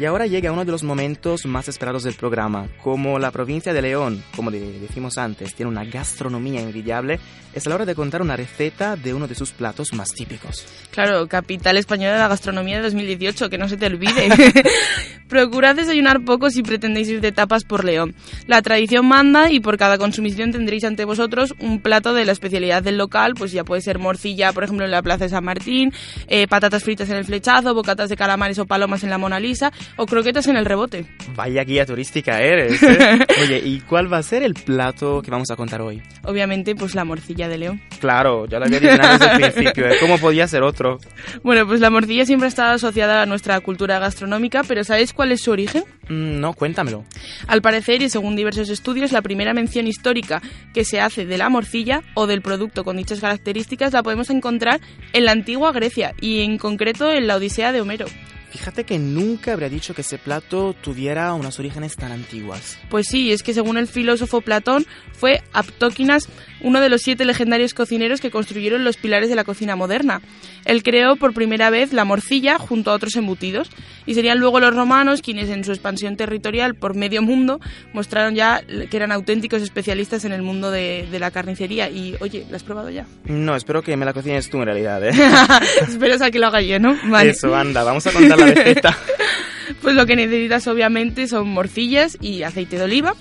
Y 0.04 0.06
ahora 0.06 0.26
llega 0.26 0.52
uno 0.52 0.66
de 0.66 0.70
los 0.70 0.82
momentos 0.82 1.46
más 1.46 1.66
esperados 1.66 2.02
del 2.02 2.12
programa. 2.12 2.68
Como 2.82 3.18
la 3.18 3.30
provincia 3.30 3.72
de 3.72 3.80
León, 3.80 4.22
como 4.36 4.50
decimos 4.50 5.16
antes, 5.16 5.54
tiene 5.54 5.70
una 5.72 5.86
gastronomía 5.86 6.60
envidiable, 6.60 7.18
es 7.54 7.64
la 7.64 7.76
hora 7.76 7.86
de 7.86 7.94
contar 7.94 8.20
una 8.20 8.36
receta 8.36 8.96
de 8.96 9.14
uno 9.14 9.26
de 9.26 9.34
sus 9.34 9.52
platos 9.52 9.94
más 9.94 10.10
típicos. 10.12 10.66
Claro, 10.90 11.26
capital 11.26 11.78
española 11.78 12.12
de 12.12 12.18
la 12.18 12.28
gastronomía 12.28 12.76
de 12.76 12.82
2018, 12.82 13.48
que 13.48 13.56
no 13.56 13.66
se 13.66 13.78
te 13.78 13.86
olvide. 13.86 14.28
Procurad 15.28 15.74
desayunar 15.74 16.22
poco 16.24 16.50
si 16.50 16.62
pretendéis 16.62 17.08
ir 17.08 17.20
de 17.20 17.32
tapas 17.32 17.64
por 17.64 17.84
León. 17.84 18.14
La 18.46 18.60
tradición 18.60 19.06
manda 19.06 19.50
y 19.50 19.60
por 19.60 19.78
cada 19.78 19.96
consumición 19.96 20.52
tendréis 20.52 20.84
ante 20.84 21.04
vosotros 21.06 21.54
un 21.60 21.80
plato 21.80 22.12
de 22.12 22.26
la 22.26 22.32
especialidad 22.32 22.82
del 22.82 22.98
local, 22.98 23.32
pues 23.34 23.52
ya 23.52 23.64
puede 23.64 23.80
ser 23.80 23.98
morcilla, 23.98 24.52
por 24.52 24.64
ejemplo, 24.64 24.84
en 24.84 24.90
la 24.90 25.02
Plaza 25.02 25.24
de 25.24 25.30
San 25.30 25.44
Martín, 25.44 25.92
eh, 26.26 26.46
patatas 26.46 26.84
fritas 26.84 27.08
en 27.08 27.16
el 27.16 27.24
flechazo, 27.24 27.74
bocatas 27.74 28.10
de 28.10 28.16
calamares 28.16 28.58
o 28.58 28.66
palomas 28.66 29.02
en 29.02 29.10
la 29.10 29.18
Mona 29.18 29.40
Lisa, 29.40 29.72
o 29.96 30.06
croquetas 30.06 30.46
en 30.48 30.56
el 30.56 30.64
rebote. 30.64 31.06
Vaya 31.34 31.64
guía 31.64 31.86
turística 31.86 32.40
eres. 32.40 32.82
¿eh? 32.82 33.18
Oye, 33.42 33.58
¿y 33.64 33.80
cuál 33.80 34.12
va 34.12 34.18
a 34.18 34.22
ser 34.22 34.42
el 34.42 34.54
plato 34.54 35.22
que 35.22 35.30
vamos 35.30 35.50
a 35.50 35.56
contar 35.56 35.80
hoy? 35.80 36.02
Obviamente, 36.24 36.74
pues 36.74 36.94
la 36.94 37.04
morcilla 37.04 37.48
de 37.48 37.58
león. 37.58 37.82
Claro, 38.00 38.46
ya 38.46 38.58
lo 38.58 38.66
había 38.66 38.80
dicho 38.80 38.92
desde 38.92 39.26
el 39.26 39.52
principio. 39.52 39.86
¿eh? 39.88 39.96
¿Cómo 40.00 40.18
podía 40.18 40.46
ser 40.48 40.62
otro? 40.62 40.98
Bueno, 41.42 41.66
pues 41.66 41.80
la 41.80 41.90
morcilla 41.90 42.26
siempre 42.26 42.46
ha 42.46 42.48
estado 42.48 42.72
asociada 42.74 43.22
a 43.22 43.26
nuestra 43.26 43.60
cultura 43.60 43.98
gastronómica, 43.98 44.62
pero 44.66 44.84
¿sabes 44.84 45.12
cuál 45.12 45.32
es 45.32 45.42
su 45.42 45.50
origen? 45.50 45.84
Mm, 46.08 46.40
no, 46.40 46.52
cuéntamelo. 46.54 47.04
Al 47.46 47.62
parecer, 47.62 48.02
y 48.02 48.08
según 48.08 48.36
diversos 48.36 48.68
estudios, 48.68 49.12
la 49.12 49.22
primera 49.22 49.54
mención 49.54 49.86
histórica 49.86 50.42
que 50.72 50.84
se 50.84 51.00
hace 51.00 51.26
de 51.26 51.38
la 51.38 51.48
morcilla 51.48 52.02
o 52.14 52.26
del 52.26 52.42
producto 52.42 52.84
con 52.84 52.96
dichas 52.96 53.20
características 53.20 53.92
la 53.92 54.02
podemos 54.02 54.30
encontrar 54.30 54.80
en 55.12 55.24
la 55.24 55.32
antigua 55.32 55.72
Grecia 55.72 56.14
y 56.20 56.40
en 56.40 56.58
concreto 56.58 57.12
en 57.12 57.26
la 57.26 57.36
Odisea 57.36 57.72
de 57.72 57.80
Homero. 57.80 58.06
Fíjate 58.54 58.84
que 58.84 59.00
nunca 59.00 59.52
habría 59.52 59.68
dicho 59.68 59.94
que 59.94 60.02
ese 60.02 60.16
plato 60.16 60.76
tuviera 60.80 61.34
unos 61.34 61.58
orígenes 61.58 61.96
tan 61.96 62.12
antiguos. 62.12 62.78
Pues 62.88 63.08
sí, 63.08 63.32
es 63.32 63.42
que 63.42 63.52
según 63.52 63.76
el 63.78 63.88
filósofo 63.88 64.42
Platón, 64.42 64.86
fue 65.12 65.42
Aptóquinas 65.52 66.28
uno 66.60 66.80
de 66.80 66.88
los 66.88 67.02
siete 67.02 67.24
legendarios 67.24 67.74
cocineros 67.74 68.20
que 68.20 68.30
construyeron 68.30 68.84
los 68.84 68.96
pilares 68.96 69.28
de 69.28 69.34
la 69.34 69.44
cocina 69.44 69.76
moderna. 69.76 70.20
Él 70.64 70.82
creó 70.82 71.16
por 71.16 71.34
primera 71.34 71.70
vez 71.70 71.92
la 71.92 72.04
morcilla 72.04 72.58
junto 72.58 72.90
a 72.90 72.94
otros 72.94 73.16
embutidos, 73.16 73.70
y 74.06 74.14
serían 74.14 74.38
luego 74.38 74.60
los 74.60 74.74
romanos 74.74 75.22
quienes 75.22 75.50
en 75.50 75.64
su 75.64 75.72
expansión 75.72 76.16
territorial 76.16 76.74
por 76.74 76.94
medio 76.94 77.22
mundo 77.22 77.60
mostraron 77.92 78.34
ya 78.34 78.62
que 78.62 78.96
eran 78.96 79.12
auténticos 79.12 79.62
especialistas 79.62 80.24
en 80.24 80.32
el 80.32 80.42
mundo 80.42 80.70
de, 80.70 81.06
la 81.14 81.30
carnicería. 81.30 81.88
Y 81.90 82.16
oye, 82.20 82.44
¿lo 82.50 82.56
has 82.56 82.62
probado 82.62 82.90
ya? 82.90 83.06
No, 83.24 83.54
espero 83.56 83.82
que 83.82 83.96
me 83.96 84.04
la 84.04 84.12
cocines 84.12 84.50
tú 84.50 84.58
en 84.58 84.66
realidad, 84.66 85.04
¿eh? 85.06 85.12
Espero 85.82 86.22
a 86.22 86.30
que 86.30 86.38
lo 86.38 86.46
haga 86.46 86.60
yo, 86.60 86.78
¿no? 86.78 86.96
Eso, 87.20 87.54
anda, 87.54 87.84
vamos 87.84 88.06
a 88.06 88.12
contar 88.12 88.38
la 88.38 88.46
receta. 88.46 88.96
pues 89.82 89.94
lo 89.94 90.06
que 90.06 90.16
necesitas 90.16 90.66
obviamente 90.66 91.26
son 91.28 91.48
morcillas 91.48 92.16
y 92.20 92.42
aceite 92.42 92.78
de 92.78 92.84
oliva 92.84 93.14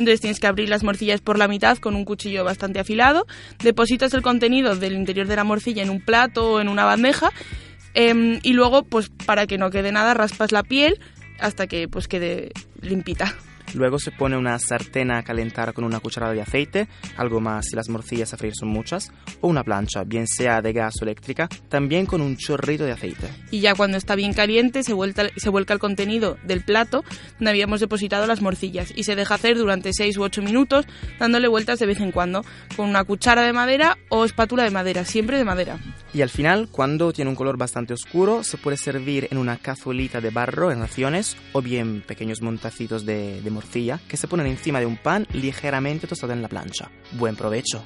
entonces 0.00 0.20
tienes 0.20 0.40
que 0.40 0.46
abrir 0.46 0.68
las 0.68 0.82
morcillas 0.82 1.20
por 1.20 1.38
la 1.38 1.46
mitad 1.46 1.78
con 1.78 1.94
un 1.94 2.04
cuchillo 2.04 2.42
bastante 2.42 2.80
afilado, 2.80 3.26
depositas 3.62 4.12
el 4.14 4.22
contenido 4.22 4.74
del 4.74 4.94
interior 4.94 5.26
de 5.26 5.36
la 5.36 5.44
morcilla 5.44 5.82
en 5.82 5.90
un 5.90 6.00
plato 6.00 6.52
o 6.52 6.60
en 6.60 6.68
una 6.68 6.84
bandeja 6.84 7.30
em, 7.94 8.40
y 8.42 8.52
luego, 8.54 8.82
pues 8.82 9.10
para 9.26 9.46
que 9.46 9.58
no 9.58 9.70
quede 9.70 9.92
nada, 9.92 10.14
raspas 10.14 10.52
la 10.52 10.62
piel 10.62 10.98
hasta 11.38 11.66
que 11.66 11.86
pues 11.86 12.08
quede 12.08 12.50
limpita. 12.80 13.34
Luego 13.74 13.98
se 13.98 14.10
pone 14.10 14.36
una 14.36 14.58
sartén 14.58 15.10
a 15.10 15.22
calentar 15.22 15.72
con 15.72 15.84
una 15.84 16.00
cucharada 16.00 16.32
de 16.32 16.42
aceite, 16.42 16.88
algo 17.16 17.40
más 17.40 17.66
si 17.68 17.76
las 17.76 17.88
morcillas 17.88 18.32
a 18.32 18.36
freír 18.36 18.54
son 18.54 18.68
muchas, 18.68 19.12
o 19.40 19.48
una 19.48 19.64
plancha, 19.64 20.04
bien 20.04 20.26
sea 20.26 20.60
de 20.60 20.72
gas 20.72 20.94
o 21.00 21.04
eléctrica, 21.04 21.48
también 21.68 22.06
con 22.06 22.20
un 22.20 22.36
chorrito 22.36 22.84
de 22.84 22.92
aceite. 22.92 23.28
Y 23.50 23.60
ya 23.60 23.74
cuando 23.74 23.96
está 23.96 24.14
bien 24.14 24.32
caliente 24.32 24.82
se 24.82 24.92
vuelca, 24.92 25.28
se 25.36 25.50
vuelca 25.50 25.74
el 25.74 25.80
contenido 25.80 26.36
del 26.44 26.62
plato 26.64 27.04
donde 27.38 27.50
habíamos 27.50 27.80
depositado 27.80 28.26
las 28.26 28.42
morcillas 28.42 28.92
y 28.94 29.04
se 29.04 29.16
deja 29.16 29.34
hacer 29.34 29.56
durante 29.56 29.92
6 29.92 30.16
u 30.18 30.22
8 30.22 30.42
minutos 30.42 30.86
dándole 31.18 31.48
vueltas 31.48 31.78
de 31.78 31.86
vez 31.86 32.00
en 32.00 32.12
cuando 32.12 32.44
con 32.76 32.88
una 32.88 33.04
cuchara 33.04 33.42
de 33.42 33.52
madera 33.52 33.98
o 34.08 34.24
espátula 34.24 34.64
de 34.64 34.70
madera, 34.70 35.04
siempre 35.04 35.38
de 35.38 35.44
madera. 35.44 35.78
Y 36.12 36.22
al 36.22 36.30
final, 36.30 36.68
cuando 36.70 37.12
tiene 37.12 37.30
un 37.30 37.36
color 37.36 37.56
bastante 37.56 37.94
oscuro, 37.94 38.42
se 38.42 38.56
puede 38.56 38.76
servir 38.76 39.28
en 39.30 39.38
una 39.38 39.56
cazuelita 39.56 40.20
de 40.20 40.30
barro 40.30 40.72
en 40.72 40.80
raciones 40.80 41.36
o 41.52 41.62
bien 41.62 42.02
pequeños 42.06 42.42
montacitos 42.42 43.06
de, 43.06 43.40
de 43.40 43.50
que 44.08 44.16
se 44.16 44.28
ponen 44.28 44.46
encima 44.46 44.80
de 44.80 44.86
un 44.86 44.96
pan 44.96 45.26
ligeramente 45.32 46.06
tostado 46.06 46.32
en 46.32 46.42
la 46.42 46.48
plancha. 46.48 46.90
Buen 47.12 47.36
provecho. 47.36 47.82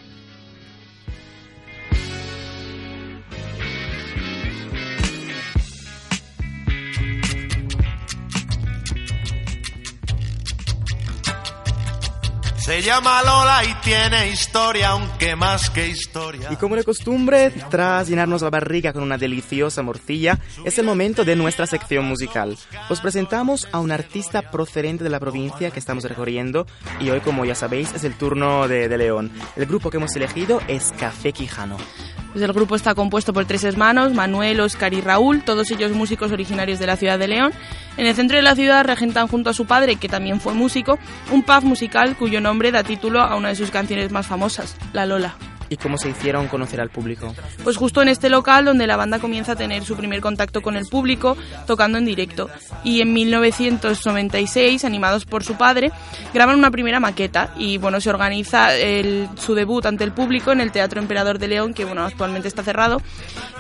Se 12.65 12.81
llama 12.81 13.23
Lola 13.23 13.63
y 13.63 13.75
tiene 13.83 14.31
historia, 14.31 14.93
aunque 14.93 15.37
más 15.37 15.69
que 15.69 15.87
historia. 15.87 16.49
Y 16.51 16.57
como 16.57 16.77
de 16.77 16.83
costumbre, 16.83 17.51
tras 17.69 18.09
llenarnos 18.09 18.41
la 18.41 18.49
barriga 18.49 18.95
con 18.95 19.03
una 19.03 19.19
deliciosa 19.19 19.83
morcilla, 19.83 20.39
es 20.65 20.79
el 20.79 20.87
momento 20.87 21.27
de 21.27 21.37
nuestra 21.37 21.67
sección 21.67 22.07
musical. 22.07 22.57
Os 22.89 23.03
presentamos 23.03 23.69
a 23.71 23.81
un 23.81 23.93
artista 23.93 24.51
procedente 24.51 25.05
de 25.05 25.11
la 25.11 25.21
provincia 25.21 25.73
que 25.73 25.79
estamos 25.79 26.05
recorriendo 26.05 26.67
y 27.01 27.11
hoy, 27.11 27.21
como 27.21 27.45
ya 27.45 27.55
sabéis, 27.55 27.93
es 27.93 28.03
el 28.05 28.15
turno 28.15 28.67
de, 28.67 28.89
de 28.89 28.97
León. 28.97 29.31
El 29.57 29.67
grupo 29.67 29.91
que 29.91 29.99
hemos 29.99 30.17
elegido 30.17 30.63
es 30.67 30.91
Café 30.99 31.35
Quijano. 31.35 31.77
Pues 32.35 32.43
el 32.45 32.53
grupo 32.53 32.75
está 32.75 32.97
compuesto 32.97 33.33
por 33.33 33.45
tres 33.45 33.63
hermanos, 33.63 34.13
Manuel, 34.13 34.59
Oscar 34.59 34.93
y 34.93 35.01
Raúl, 35.01 35.45
todos 35.45 35.71
ellos 35.71 35.93
músicos 35.93 36.33
originarios 36.33 36.81
de 36.81 36.89
la 36.89 36.97
ciudad 36.97 37.17
de 37.17 37.29
León. 37.29 37.53
En 37.97 38.09
el 38.09 38.17
centro 38.17 38.37
de 38.37 38.43
la 38.43 38.57
ciudad 38.57 38.85
regentan 38.85 39.29
junto 39.29 39.51
a 39.51 39.55
su 39.55 39.67
padre, 39.67 39.95
que 39.95 40.09
también 40.09 40.41
fue 40.41 40.53
músico, 40.53 40.99
un 41.31 41.45
pub 41.45 41.63
musical 41.63 42.17
cuyo 42.17 42.41
nombre 42.41 42.73
da 42.73 42.83
título 42.83 43.21
a 43.21 43.37
una 43.37 43.51
de 43.51 43.55
sus 43.55 43.71
canciones 43.71 44.11
más 44.11 44.27
famosas, 44.27 44.75
La 44.93 45.07
Lola. 45.07 45.37
¿Y 45.69 45.77
cómo 45.77 45.99
se 45.99 46.11
hicieron 46.11 46.49
conocer 46.49 46.81
al 46.81 46.91
público? 46.91 47.35
Pues 47.63 47.77
justo 47.77 48.03
en 48.03 48.09
este 48.09 48.29
local 48.29 48.65
donde 48.65 48.87
la 48.87 48.97
banda 48.97 49.19
comienza 49.19 49.53
a 49.53 49.57
tener 49.57 49.85
su 49.85 49.97
primer 49.97 50.21
contacto 50.21 50.63
con 50.63 50.77
el 50.77 50.87
público, 50.87 51.37
tocando 51.67 51.99
en 51.99 52.05
directo. 52.05 52.51
Y 52.83 53.01
en 53.01 53.13
1996, 53.13 54.85
animados 54.85 55.25
por 55.25 55.45
su 55.45 55.57
padre, 55.57 55.91
graban 56.33 56.59
una 56.59 56.71
primera 56.71 57.01
maqueta 57.01 57.53
y 57.57 57.79
bueno, 57.79 58.01
se 58.01 58.11
organiza 58.11 58.69
su 59.37 59.55
debut 59.55 59.87
ante 59.87 60.05
el 60.05 60.13
público 60.13 60.53
en 60.53 60.61
el 60.61 60.73
Teatro 60.73 61.01
Emperador 61.01 61.39
de 61.39 61.49
León, 61.49 61.75
que 61.75 61.85
bueno, 61.85 62.05
actualmente 62.05 62.49
está 62.49 62.63
cerrado. 62.63 63.01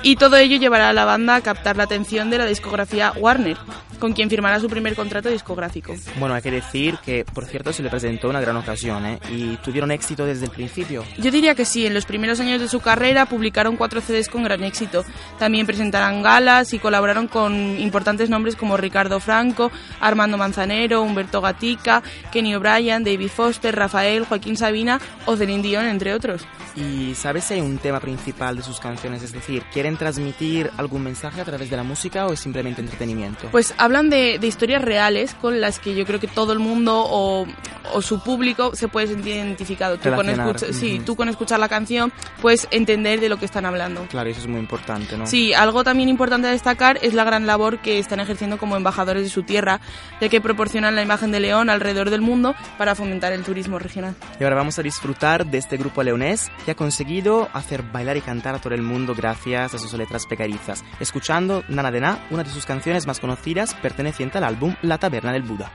Y 0.02 0.16
todo 0.16 0.37
ello 0.37 0.58
llevará 0.58 0.90
a 0.90 0.92
la 0.92 1.04
banda 1.04 1.37
a 1.37 1.40
captar 1.40 1.76
la 1.76 1.84
atención 1.84 2.30
de 2.30 2.38
la 2.38 2.46
discografía 2.46 3.12
Warner, 3.16 3.56
con 3.98 4.12
quien 4.12 4.30
firmará 4.30 4.60
su 4.60 4.68
primer 4.68 4.94
contrato 4.94 5.28
discográfico. 5.28 5.94
Bueno, 6.18 6.34
hay 6.34 6.42
que 6.42 6.50
decir 6.50 6.98
que, 7.04 7.24
por 7.24 7.46
cierto, 7.46 7.72
se 7.72 7.82
le 7.82 7.90
presentó 7.90 8.28
una 8.28 8.40
gran 8.40 8.56
ocasión, 8.56 9.04
¿eh? 9.06 9.18
Y 9.30 9.56
tuvieron 9.58 9.90
éxito 9.90 10.24
desde 10.24 10.46
el 10.46 10.50
principio. 10.50 11.04
Yo 11.18 11.30
diría 11.30 11.54
que 11.54 11.64
sí, 11.64 11.86
en 11.86 11.94
los 11.94 12.06
primeros 12.06 12.40
años 12.40 12.60
de 12.60 12.68
su 12.68 12.80
carrera 12.80 13.26
publicaron 13.26 13.76
cuatro 13.76 14.00
CDs 14.00 14.28
con 14.28 14.44
gran 14.44 14.62
éxito. 14.64 15.04
También 15.38 15.66
presentaron 15.66 16.22
galas 16.22 16.72
y 16.72 16.78
colaboraron 16.78 17.28
con 17.28 17.54
importantes 17.78 18.30
nombres 18.30 18.56
como 18.56 18.76
Ricardo 18.76 19.20
Franco, 19.20 19.70
Armando 20.00 20.36
Manzanero, 20.36 21.02
Humberto 21.02 21.40
Gatica, 21.40 22.02
Kenny 22.32 22.54
O'Brien, 22.54 23.04
David 23.04 23.28
Foster, 23.28 23.74
Rafael, 23.74 24.24
Joaquín 24.24 24.56
Sabina 24.56 25.00
o 25.26 25.36
Celine 25.36 25.62
Dion, 25.62 25.86
entre 25.86 26.14
otros. 26.14 26.42
¿Y 26.76 27.14
sabes 27.14 27.44
si 27.44 27.54
hay 27.54 27.60
un 27.60 27.78
tema 27.78 28.00
principal 28.00 28.56
de 28.56 28.62
sus 28.62 28.80
canciones? 28.80 29.22
Es 29.22 29.32
decir, 29.32 29.62
¿quieren 29.72 29.96
transmitir 29.96 30.70
algún 30.76 31.04
mensaje 31.04 31.40
a 31.40 31.44
través 31.44 31.70
de 31.70 31.76
la 31.76 31.84
música 31.84 32.26
o 32.26 32.32
es 32.32 32.40
simplemente 32.40 32.80
entretenimiento? 32.80 33.48
Pues 33.52 33.74
hablan 33.84 34.10
de, 34.10 34.38
de 34.38 34.46
historias 34.46 34.82
reales 34.82 35.34
con 35.34 35.60
las 35.60 35.78
que 35.78 35.94
yo 35.94 36.06
creo 36.06 36.20
que 36.20 36.26
todo 36.26 36.52
el 36.52 36.58
mundo 36.58 37.04
o, 37.06 37.46
o 37.92 38.02
su 38.02 38.22
público 38.22 38.74
se 38.74 38.88
puede 38.88 39.08
sentir 39.08 39.36
identificado. 39.36 39.98
Tú 39.98 40.10
con, 40.14 40.26
sí, 40.72 41.00
tú 41.04 41.16
con 41.16 41.28
escuchar 41.28 41.60
la 41.60 41.68
canción 41.68 42.12
puedes 42.40 42.66
entender 42.70 43.20
de 43.20 43.28
lo 43.28 43.36
que 43.36 43.44
están 43.44 43.66
hablando. 43.66 44.06
Claro, 44.08 44.30
eso 44.30 44.40
es 44.40 44.46
muy 44.46 44.60
importante, 44.60 45.16
¿no? 45.16 45.26
Sí, 45.26 45.52
algo 45.52 45.84
también 45.84 46.08
importante 46.08 46.48
a 46.48 46.50
destacar 46.50 46.98
es 47.02 47.14
la 47.14 47.24
gran 47.24 47.46
labor 47.46 47.80
que 47.80 47.98
están 47.98 48.20
ejerciendo 48.20 48.58
como 48.58 48.76
embajadores 48.76 49.22
de 49.22 49.28
su 49.28 49.42
tierra, 49.42 49.80
ya 50.20 50.28
que 50.28 50.40
proporcionan 50.40 50.94
la 50.94 51.02
imagen 51.02 51.30
de 51.30 51.40
León 51.40 51.70
alrededor 51.70 52.10
del 52.10 52.20
mundo 52.20 52.54
para 52.78 52.94
fomentar 52.94 53.32
el 53.32 53.42
turismo 53.42 53.78
regional. 53.78 54.14
Y 54.40 54.44
ahora 54.44 54.56
vamos 54.56 54.78
a 54.78 54.82
disfrutar 54.82 55.46
de 55.46 55.58
este 55.58 55.76
grupo 55.76 56.02
leonés 56.02 56.50
que 56.64 56.70
ha 56.70 56.74
conseguido 56.74 57.48
hacer 57.52 57.82
bailar 57.82 58.16
y 58.16 58.20
cantar 58.20 58.54
a 58.54 58.58
todo 58.60 58.74
el 58.74 58.82
mundo 58.82 59.14
gracias 59.14 59.74
a 59.74 59.78
sus 59.78 59.92
letras 59.94 60.26
pegadizas, 60.26 60.84
escuchando 61.00 61.64
Nana 61.68 61.90
de 61.90 62.00
Na, 62.00 62.18
una 62.30 62.44
de 62.44 62.50
sus 62.50 62.64
canciones 62.64 63.06
más 63.06 63.20
conocidas 63.20 63.74
perteneciente 63.83 64.38
al 64.38 64.45
álbum 64.45 64.75
La 64.83 64.99
Taberna 64.99 65.33
del 65.33 65.43
Buda. 65.43 65.71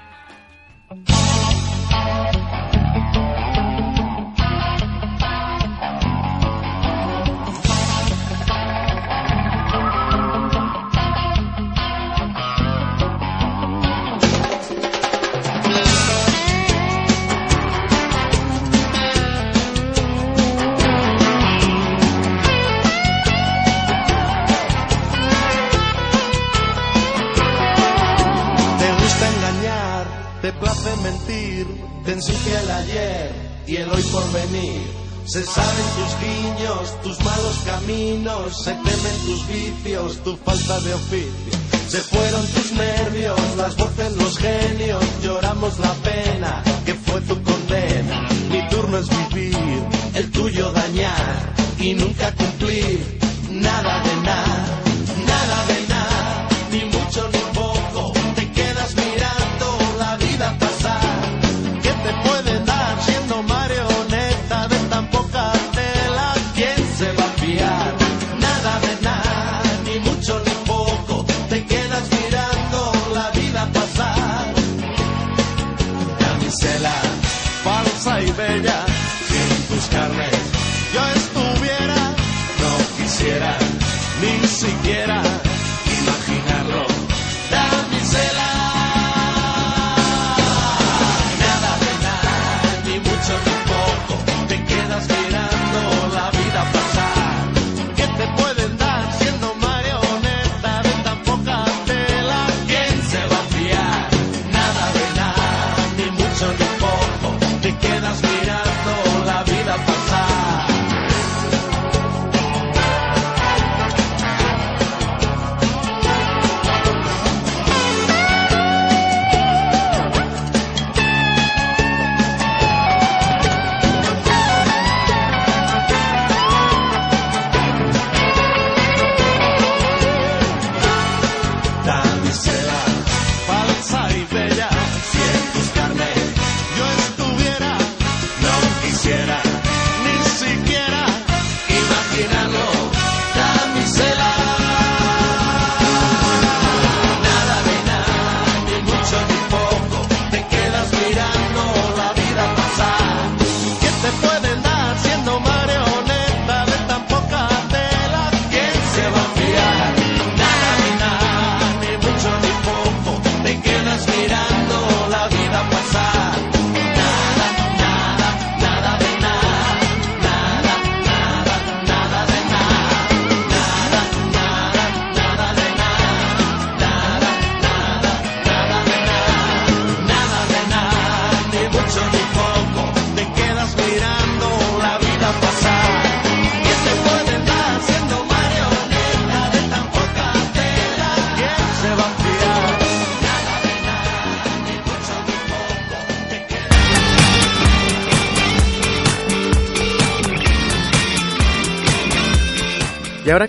Y 33.70 33.77
el 33.77 33.90
hoy 33.90 34.01
por 34.03 34.32
venir. 34.32 34.82
Se 35.25 35.44
saben 35.44 35.86
tus 35.96 36.12
guiños, 36.20 37.01
tus 37.03 37.20
malos 37.24 37.58
caminos, 37.66 38.64
se 38.64 38.72
temen 38.72 39.18
tus 39.25 39.48
vicios, 39.48 40.24
tu 40.24 40.36
falta 40.38 40.79
de 40.79 40.94
oficio. 40.96 41.60
Se 41.88 42.00
fueron 42.00 42.46
tus 42.48 42.72
nervios, 42.72 43.40
las 43.58 43.75
voces, 43.77 44.12
los 44.14 44.38
genios, 44.40 45.03
lloramos 45.24 45.77
la 45.79 45.94
pena 45.94 46.64
que 46.84 46.96
fue 46.96 47.22
tu 47.22 47.42
condena. 47.44 48.27
Mi 48.51 48.68
turno 48.70 48.98
es 48.98 49.08
vivir, 49.10 49.84
el 50.16 50.32
tuyo 50.32 50.72
dañar 50.72 51.53
y 51.79 51.94
nunca 51.94 52.34
cumplir 52.34 53.20
nada 53.51 54.03
de 54.03 54.16
nada, 54.24 54.49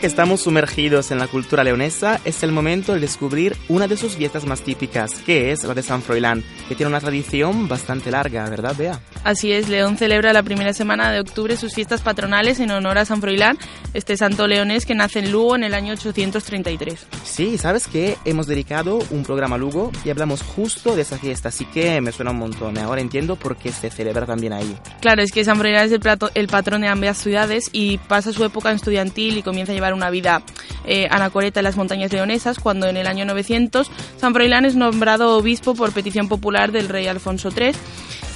que 0.01 0.07
estamos 0.07 0.41
sumergidos 0.41 1.11
en 1.11 1.19
la 1.19 1.27
cultura 1.29 1.63
leonesa, 1.63 2.21
es 2.25 2.43
el 2.43 2.53
momento 2.53 2.95
de 2.95 3.01
descubrir 3.01 3.55
una 3.69 3.87
de 3.87 3.99
sus 3.99 4.17
fiestas 4.17 4.47
más 4.47 4.63
típicas, 4.63 5.13
que 5.27 5.53
es 5.53 5.63
la 5.65 5.75
de 5.75 5.83
San 5.83 6.01
Froilán, 6.01 6.43
que 6.69 6.75
tiene 6.75 6.89
una 6.89 7.01
tradición 7.01 7.69
bastante 7.69 8.11
larga, 8.11 8.49
¿verdad, 8.49 8.75
Bea? 8.77 9.01
Así 9.25 9.53
es, 9.53 9.69
León 9.69 9.99
celebra 9.99 10.33
la 10.33 10.43
primera 10.43 10.73
semana 10.73 11.13
de 11.13 11.21
octubre 11.21 11.57
sus 11.57 11.75
fiestas 11.75 12.01
patronales 12.01 12.61
en 12.61 12.71
honor 12.71 12.97
a 12.97 13.05
San 13.05 13.21
Froilán, 13.21 13.59
este 13.93 14.17
santo 14.17 14.47
leonés 14.47 14.87
que 14.87 14.95
nace 14.95 15.19
en 15.19 15.33
Lugo 15.33 15.57
en 15.57 15.65
el 15.65 15.75
año 15.75 15.93
833. 15.93 17.07
Sí, 17.23 17.59
¿sabes 17.59 17.87
que 17.87 18.17
Hemos 18.25 18.47
dedicado 18.47 19.01
un 19.11 19.25
programa 19.25 19.57
a 19.57 19.59
Lugo 19.59 19.91
y 20.05 20.11
hablamos 20.11 20.43
justo 20.43 20.95
de 20.95 21.03
esa 21.03 21.19
fiesta, 21.19 21.49
así 21.49 21.65
que 21.65 22.01
me 22.01 22.13
suena 22.13 22.31
un 22.31 22.39
montón. 22.39 22.79
Ahora 22.79 23.01
entiendo 23.01 23.37
por 23.37 23.57
qué 23.57 23.73
se 23.73 23.91
celebra 23.91 24.25
también 24.25 24.53
ahí. 24.53 24.77
Claro, 25.01 25.23
es 25.23 25.33
que 25.33 25.45
San 25.45 25.59
Froilán 25.59 25.87
es 25.87 25.93
el, 25.93 26.01
plato, 26.01 26.31
el 26.35 26.47
patrón 26.47 26.83
de 26.83 26.89
ambas 26.89 27.19
ciudades 27.19 27.69
y 27.73 27.99
pasa 27.99 28.33
su 28.33 28.45
época 28.45 28.71
estudiantil 28.71 29.37
y 29.37 29.43
comienza 29.43 29.73
a 29.73 29.75
llevar 29.75 29.95
una 30.01 30.11
vida 30.11 30.43
eh, 30.87 31.09
anacoreta 31.11 31.61
en 31.61 31.65
las 31.65 31.77
montañas 31.77 32.13
leonesas, 32.13 32.59
cuando 32.59 32.89
en 32.89 32.97
el 32.97 33.07
año 33.07 33.27
900 33.27 33.91
San 34.17 34.33
Froilán 34.33 34.65
es 34.65 34.77
nombrado 34.77 35.37
obispo 35.37 35.75
por 35.75 35.93
petición 35.93 36.29
popular 36.29 36.73
del 36.73 36.89
rey 36.89 37.07
Alfonso 37.07 37.51
III. 37.55 37.73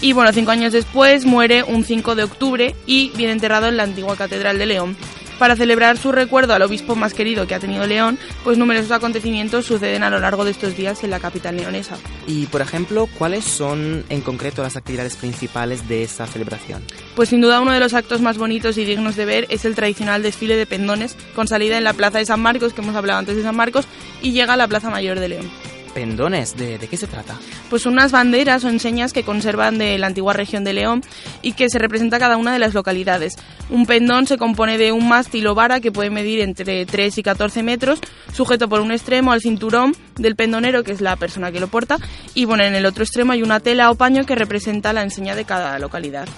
Y 0.02 0.12
bueno, 0.12 0.32
cinco 0.32 0.50
años 0.50 0.72
después 0.74 1.24
muere 1.24 1.62
un 1.62 1.84
5 1.84 2.14
de 2.14 2.24
octubre 2.24 2.76
y 2.86 3.10
viene 3.16 3.32
enterrado 3.32 3.68
en 3.68 3.78
la 3.78 3.84
antigua 3.84 4.16
Catedral 4.16 4.58
de 4.58 4.66
León. 4.66 4.96
Para 5.38 5.56
celebrar 5.56 5.98
su 5.98 6.12
recuerdo 6.12 6.54
al 6.54 6.62
obispo 6.62 6.94
más 6.94 7.14
querido 7.14 7.46
que 7.46 7.54
ha 7.54 7.60
tenido 7.60 7.86
León, 7.86 8.18
pues 8.44 8.58
numerosos 8.58 8.92
acontecimientos 8.92 9.66
suceden 9.66 10.02
a 10.02 10.10
lo 10.10 10.20
largo 10.20 10.44
de 10.44 10.52
estos 10.52 10.76
días 10.76 11.02
en 11.04 11.10
la 11.10 11.20
capital 11.20 11.56
leonesa. 11.56 11.96
Y, 12.26 12.46
por 12.46 12.60
ejemplo, 12.60 13.08
¿cuáles 13.18 13.44
son 13.44 14.04
en 14.08 14.20
concreto 14.20 14.62
las 14.62 14.76
actividades 14.76 15.16
principales 15.16 15.88
de 15.88 16.02
esta 16.02 16.26
celebración? 16.26 16.82
Pues 17.16 17.28
sin 17.30 17.40
duda 17.40 17.60
uno 17.60 17.72
de 17.72 17.80
los 17.80 17.94
actos 17.94 18.20
más 18.20 18.38
bonitos 18.38 18.78
y 18.78 18.84
dignos 18.84 19.16
de 19.16 19.24
ver 19.24 19.46
es 19.50 19.64
el 19.64 19.74
tradicional 19.74 20.22
desfile 20.22 20.56
de 20.56 20.66
pendones 20.66 21.16
con 21.34 21.48
salida 21.48 21.76
en 21.76 21.84
la 21.84 21.92
Plaza 21.92 22.18
de 22.18 22.26
San 22.26 22.40
Marcos, 22.40 22.72
que 22.72 22.80
hemos 22.80 22.96
hablado 22.96 23.18
antes 23.18 23.36
de 23.36 23.42
San 23.42 23.56
Marcos, 23.56 23.86
y 24.22 24.32
llega 24.32 24.54
a 24.54 24.56
la 24.56 24.68
Plaza 24.68 24.90
Mayor 24.90 25.20
de 25.20 25.28
León 25.28 25.73
pendones, 25.94 26.56
¿de, 26.56 26.78
qué 26.78 26.96
se 26.96 27.06
trata? 27.06 27.38
Pues 27.70 27.86
unas 27.86 28.12
banderas 28.12 28.64
o 28.64 28.68
enseñas 28.68 29.12
que 29.12 29.22
conservan 29.22 29.78
de 29.78 29.96
la 29.96 30.08
antigua 30.08 30.32
región 30.32 30.64
de 30.64 30.74
León 30.74 31.02
y 31.40 31.52
que 31.52 31.70
se 31.70 31.78
representa 31.78 32.18
cada 32.18 32.36
una 32.36 32.52
de 32.52 32.58
las 32.58 32.74
localidades. 32.74 33.36
Un 33.70 33.86
pendón 33.86 34.26
se 34.26 34.36
compone 34.36 34.76
de 34.76 34.92
un 34.92 35.08
mástil 35.08 35.46
o 35.46 35.54
vara 35.54 35.80
que 35.80 35.92
puede 35.92 36.10
medir 36.10 36.40
entre 36.40 36.84
3 36.84 37.16
y 37.16 37.22
14 37.22 37.62
metros, 37.62 38.00
sujeto 38.32 38.68
por 38.68 38.80
un 38.80 38.92
extremo 38.92 39.32
al 39.32 39.40
cinturón 39.40 39.94
del 40.16 40.36
pendonero, 40.36 40.82
que 40.82 40.92
es 40.92 41.00
la 41.00 41.16
persona 41.16 41.52
que 41.52 41.60
lo 41.60 41.68
porta, 41.68 41.96
y 42.34 42.44
bueno, 42.44 42.64
en 42.64 42.74
el 42.74 42.84
otro 42.84 43.04
extremo 43.04 43.32
hay 43.32 43.42
una 43.42 43.60
tela 43.60 43.90
o 43.90 43.94
paño 43.94 44.26
que 44.26 44.34
representa 44.34 44.92
la 44.92 45.02
enseña 45.02 45.34
de 45.34 45.44
cada 45.44 45.78
localidad 45.78 46.28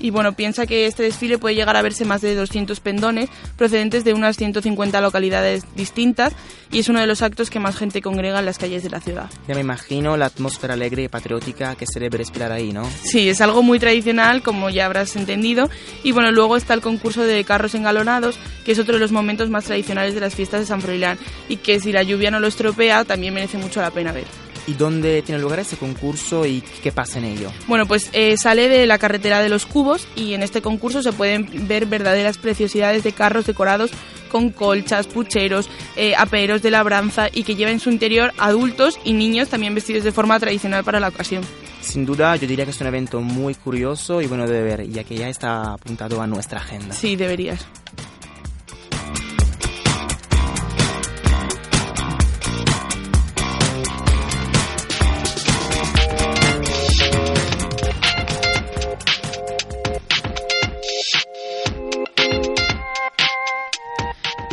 y 0.00 0.10
bueno, 0.10 0.32
piensa 0.32 0.66
que 0.66 0.86
este 0.86 1.02
desfile 1.02 1.38
puede 1.38 1.54
llegar 1.54 1.76
a 1.76 1.82
verse 1.82 2.04
más 2.04 2.20
de 2.20 2.34
200 2.34 2.80
pendones 2.80 3.28
procedentes 3.56 4.04
de 4.04 4.14
unas 4.14 4.36
150 4.36 5.00
localidades 5.00 5.64
distintas 5.76 6.34
y 6.72 6.80
es 6.80 6.88
uno 6.88 7.00
de 7.00 7.06
los 7.06 7.22
actos 7.22 7.50
que 7.50 7.60
más 7.60 7.76
gente 7.76 8.00
congrega 8.00 8.38
en 8.38 8.46
las 8.46 8.58
calles 8.58 8.82
de 8.82 8.90
la 8.90 9.00
ciudad. 9.00 9.30
Ya 9.46 9.54
me 9.54 9.60
imagino 9.60 10.16
la 10.16 10.26
atmósfera 10.26 10.74
alegre 10.74 11.04
y 11.04 11.08
patriótica 11.08 11.76
que 11.76 11.86
se 11.86 12.00
debe 12.00 12.18
respirar 12.18 12.52
ahí, 12.52 12.72
¿no? 12.72 12.88
Sí, 13.02 13.28
es 13.28 13.40
algo 13.40 13.62
muy 13.62 13.78
tradicional, 13.78 14.42
como 14.42 14.70
ya 14.70 14.86
habrás 14.86 15.16
entendido, 15.16 15.68
y 16.02 16.12
bueno, 16.12 16.32
luego 16.32 16.56
está 16.56 16.74
el 16.74 16.80
concurso 16.80 17.22
de 17.22 17.44
carros 17.44 17.74
engalonados, 17.74 18.38
que 18.64 18.72
es 18.72 18.78
otro 18.78 18.94
de 18.94 19.00
los 19.00 19.12
momentos 19.12 19.50
más 19.50 19.64
tradicionales 19.64 20.14
de 20.14 20.20
las 20.20 20.34
fiestas 20.34 20.60
de 20.60 20.66
San 20.66 20.80
Froilán 20.80 21.18
y 21.48 21.56
que 21.56 21.80
si 21.80 21.92
la 21.92 22.02
lluvia 22.02 22.30
no 22.30 22.40
lo 22.40 22.46
estropea 22.46 23.04
también 23.04 23.34
merece 23.34 23.58
mucho 23.58 23.80
la 23.80 23.90
pena 23.90 24.12
ver. 24.12 24.49
¿Y 24.66 24.74
dónde 24.74 25.22
tiene 25.22 25.40
lugar 25.40 25.60
ese 25.60 25.76
concurso 25.76 26.46
y 26.46 26.62
qué 26.82 26.92
pasa 26.92 27.18
en 27.18 27.24
ello? 27.24 27.50
Bueno, 27.66 27.86
pues 27.86 28.10
eh, 28.12 28.36
sale 28.36 28.68
de 28.68 28.86
la 28.86 28.98
carretera 28.98 29.42
de 29.42 29.48
los 29.48 29.66
Cubos 29.66 30.06
y 30.16 30.34
en 30.34 30.42
este 30.42 30.62
concurso 30.62 31.02
se 31.02 31.12
pueden 31.12 31.68
ver 31.68 31.86
verdaderas 31.86 32.38
preciosidades 32.38 33.02
de 33.02 33.12
carros 33.12 33.46
decorados 33.46 33.90
con 34.30 34.50
colchas, 34.50 35.06
pucheros, 35.06 35.68
eh, 35.96 36.14
aperos 36.16 36.62
de 36.62 36.70
labranza 36.70 37.28
y 37.32 37.42
que 37.42 37.56
lleva 37.56 37.70
en 37.70 37.80
su 37.80 37.90
interior 37.90 38.32
adultos 38.38 38.98
y 39.04 39.12
niños 39.12 39.48
también 39.48 39.74
vestidos 39.74 40.04
de 40.04 40.12
forma 40.12 40.38
tradicional 40.38 40.84
para 40.84 41.00
la 41.00 41.08
ocasión. 41.08 41.42
Sin 41.80 42.06
duda, 42.06 42.36
yo 42.36 42.46
diría 42.46 42.64
que 42.64 42.70
es 42.70 42.80
un 42.80 42.86
evento 42.86 43.20
muy 43.20 43.54
curioso 43.54 44.20
y 44.20 44.26
bueno 44.26 44.46
de 44.46 44.62
ver, 44.62 44.88
ya 44.88 45.02
que 45.02 45.16
ya 45.16 45.28
está 45.28 45.72
apuntado 45.72 46.20
a 46.20 46.26
nuestra 46.26 46.60
agenda. 46.60 46.94
Sí, 46.94 47.16
deberías. 47.16 47.66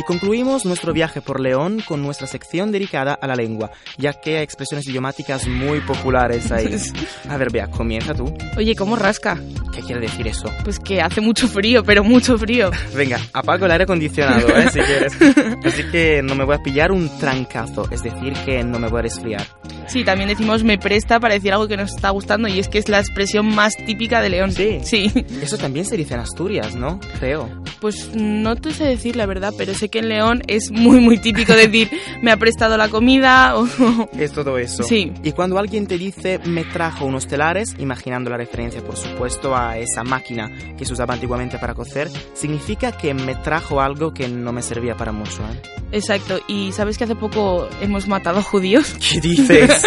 Concluimos 0.08 0.64
nuestro 0.64 0.94
viaje 0.94 1.20
por 1.20 1.38
León 1.38 1.82
con 1.86 2.00
nuestra 2.00 2.26
sección 2.26 2.72
dedicada 2.72 3.12
a 3.12 3.26
la 3.26 3.34
lengua, 3.34 3.72
ya 3.98 4.14
que 4.14 4.38
hay 4.38 4.42
expresiones 4.42 4.88
idiomáticas 4.88 5.46
muy 5.46 5.80
populares 5.80 6.50
ahí. 6.50 6.74
A 7.28 7.36
ver, 7.36 7.52
vea, 7.52 7.66
comienza 7.66 8.14
tú. 8.14 8.32
Oye, 8.56 8.74
¿cómo 8.74 8.96
rasca? 8.96 9.38
¿Qué 9.70 9.82
quiere 9.82 10.00
decir 10.00 10.26
eso? 10.26 10.50
Pues 10.64 10.78
que 10.78 11.02
hace 11.02 11.20
mucho 11.20 11.46
frío, 11.46 11.84
pero 11.84 12.02
mucho 12.02 12.38
frío. 12.38 12.70
Venga, 12.94 13.20
apago 13.34 13.66
el 13.66 13.72
aire 13.72 13.84
acondicionado, 13.84 14.48
¿eh? 14.48 14.70
si 14.72 14.80
quieres. 14.80 15.12
Así 15.66 15.82
que 15.92 16.22
no 16.22 16.34
me 16.34 16.44
voy 16.44 16.56
a 16.56 16.62
pillar 16.62 16.90
un 16.90 17.10
trancazo, 17.18 17.86
es 17.90 18.02
decir, 18.02 18.32
que 18.46 18.64
no 18.64 18.78
me 18.78 18.88
voy 18.88 19.00
a 19.00 19.02
resfriar. 19.02 19.46
Sí, 19.88 20.04
también 20.04 20.30
decimos 20.30 20.64
me 20.64 20.78
presta 20.78 21.20
para 21.20 21.34
decir 21.34 21.52
algo 21.52 21.68
que 21.68 21.76
nos 21.76 21.94
está 21.94 22.08
gustando 22.08 22.48
y 22.48 22.58
es 22.58 22.68
que 22.68 22.78
es 22.78 22.88
la 22.88 22.98
expresión 22.98 23.54
más 23.54 23.74
típica 23.76 24.22
de 24.22 24.30
León. 24.30 24.52
Sí. 24.52 24.78
Sí. 24.84 25.12
Eso 25.42 25.58
también 25.58 25.84
se 25.84 25.98
dice 25.98 26.14
en 26.14 26.20
Asturias, 26.20 26.74
¿no? 26.76 26.98
Creo. 27.18 27.50
Pues 27.80 28.10
no 28.14 28.56
te 28.56 28.72
sé 28.72 28.84
decir 28.84 29.16
la 29.16 29.26
verdad, 29.26 29.52
pero 29.56 29.74
sé 29.74 29.88
que 29.88 30.00
en 30.00 30.08
León 30.08 30.42
es 30.46 30.70
muy, 30.70 31.00
muy 31.00 31.18
típico 31.18 31.52
decir 31.54 31.90
me 32.22 32.30
ha 32.30 32.36
prestado 32.36 32.76
la 32.76 32.88
comida 32.88 33.56
o... 33.56 33.68
Es 34.18 34.32
todo 34.32 34.58
eso. 34.58 34.82
Sí. 34.82 35.12
Y 35.22 35.32
cuando 35.32 35.58
alguien 35.58 35.86
te 35.86 35.98
dice 35.98 36.40
me 36.44 36.64
trajo 36.64 37.04
unos 37.04 37.26
telares, 37.26 37.74
imaginando 37.78 38.30
la 38.30 38.36
referencia, 38.36 38.82
por 38.82 38.96
supuesto, 38.96 39.56
a 39.56 39.78
esa 39.78 40.04
máquina 40.04 40.50
que 40.76 40.84
se 40.84 40.92
usaba 40.92 41.14
antiguamente 41.14 41.58
para 41.58 41.74
cocer, 41.74 42.08
significa 42.34 42.92
que 42.92 43.14
me 43.14 43.34
trajo 43.34 43.80
algo 43.80 44.12
que 44.12 44.28
no 44.28 44.52
me 44.52 44.62
servía 44.62 44.96
para 44.96 45.12
mucho, 45.12 45.42
¿eh? 45.42 45.78
Exacto. 45.92 46.38
¿Y 46.48 46.72
sabes 46.72 46.98
que 46.98 47.04
hace 47.04 47.14
poco 47.14 47.68
hemos 47.80 48.08
matado 48.08 48.38
a 48.38 48.42
judíos? 48.42 48.94
¿Qué 48.94 49.20
dices? 49.20 49.82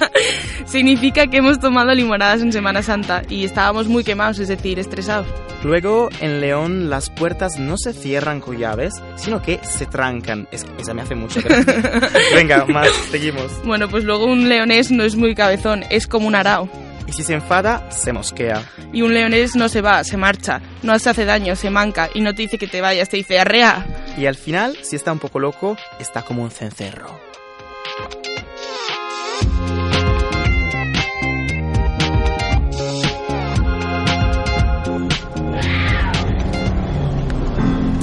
Significa 0.66 1.26
que 1.26 1.38
hemos 1.38 1.60
tomado 1.60 1.94
limonadas 1.94 2.42
en 2.42 2.52
Semana 2.52 2.82
Santa 2.82 3.22
y 3.28 3.44
estábamos 3.44 3.88
muy 3.88 4.04
quemados, 4.04 4.38
es 4.38 4.48
decir, 4.48 4.78
estresados. 4.78 5.26
Luego, 5.64 6.08
en 6.20 6.40
León, 6.40 6.88
las 6.88 7.10
puertas 7.18 7.58
no 7.58 7.76
se 7.76 7.92
cierran 7.92 8.40
con 8.40 8.58
llaves, 8.58 8.94
sino 9.16 9.42
que 9.42 9.60
se 9.62 9.86
trancan. 9.86 10.48
Es, 10.50 10.64
esa 10.78 10.94
me 10.94 11.02
hace 11.02 11.14
mucho 11.14 11.40
Venga, 12.34 12.64
más, 12.66 12.88
seguimos. 13.10 13.52
Bueno, 13.64 13.88
pues 13.88 14.04
luego 14.04 14.26
un 14.26 14.48
leonés 14.48 14.90
no 14.90 15.04
es 15.04 15.16
muy 15.16 15.34
cabezón, 15.34 15.84
es 15.90 16.06
como 16.06 16.28
un 16.28 16.34
arao. 16.34 16.68
Y 17.06 17.12
si 17.12 17.22
se 17.22 17.32
enfada, 17.32 17.90
se 17.90 18.12
mosquea. 18.12 18.62
Y 18.92 19.00
un 19.00 19.14
leonés 19.14 19.56
no 19.56 19.70
se 19.70 19.80
va, 19.80 20.04
se 20.04 20.18
marcha. 20.18 20.60
No 20.82 20.98
se 20.98 21.08
hace 21.08 21.24
daño, 21.24 21.56
se 21.56 21.70
manca. 21.70 22.10
Y 22.12 22.20
no 22.20 22.34
te 22.34 22.42
dice 22.42 22.58
que 22.58 22.68
te 22.68 22.82
vayas, 22.82 23.08
te 23.08 23.16
dice 23.16 23.38
arrea. 23.38 23.86
Y 24.18 24.26
al 24.26 24.34
final, 24.34 24.76
si 24.82 24.96
está 24.96 25.10
un 25.10 25.18
poco 25.18 25.38
loco, 25.38 25.76
está 25.98 26.20
como 26.22 26.42
un 26.42 26.50
cencerro. 26.50 27.27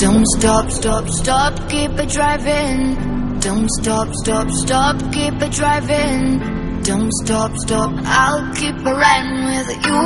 Don't 0.06 0.28
stop, 0.38 0.70
stop, 0.70 1.08
stop, 1.10 1.68
keep 1.68 1.90
it 1.98 2.10
driving. 2.10 3.40
Don't 3.40 3.68
stop, 3.82 4.08
stop, 4.14 4.52
stop, 4.52 5.00
keep 5.12 5.34
it 5.42 5.52
driving. 5.52 6.84
Don't 6.84 7.12
stop, 7.24 7.52
stop, 7.56 7.92
I'll 8.06 8.54
keep 8.54 8.76
a 8.86 8.94
riding 8.94 9.46
with 9.50 9.70
you, 9.88 10.02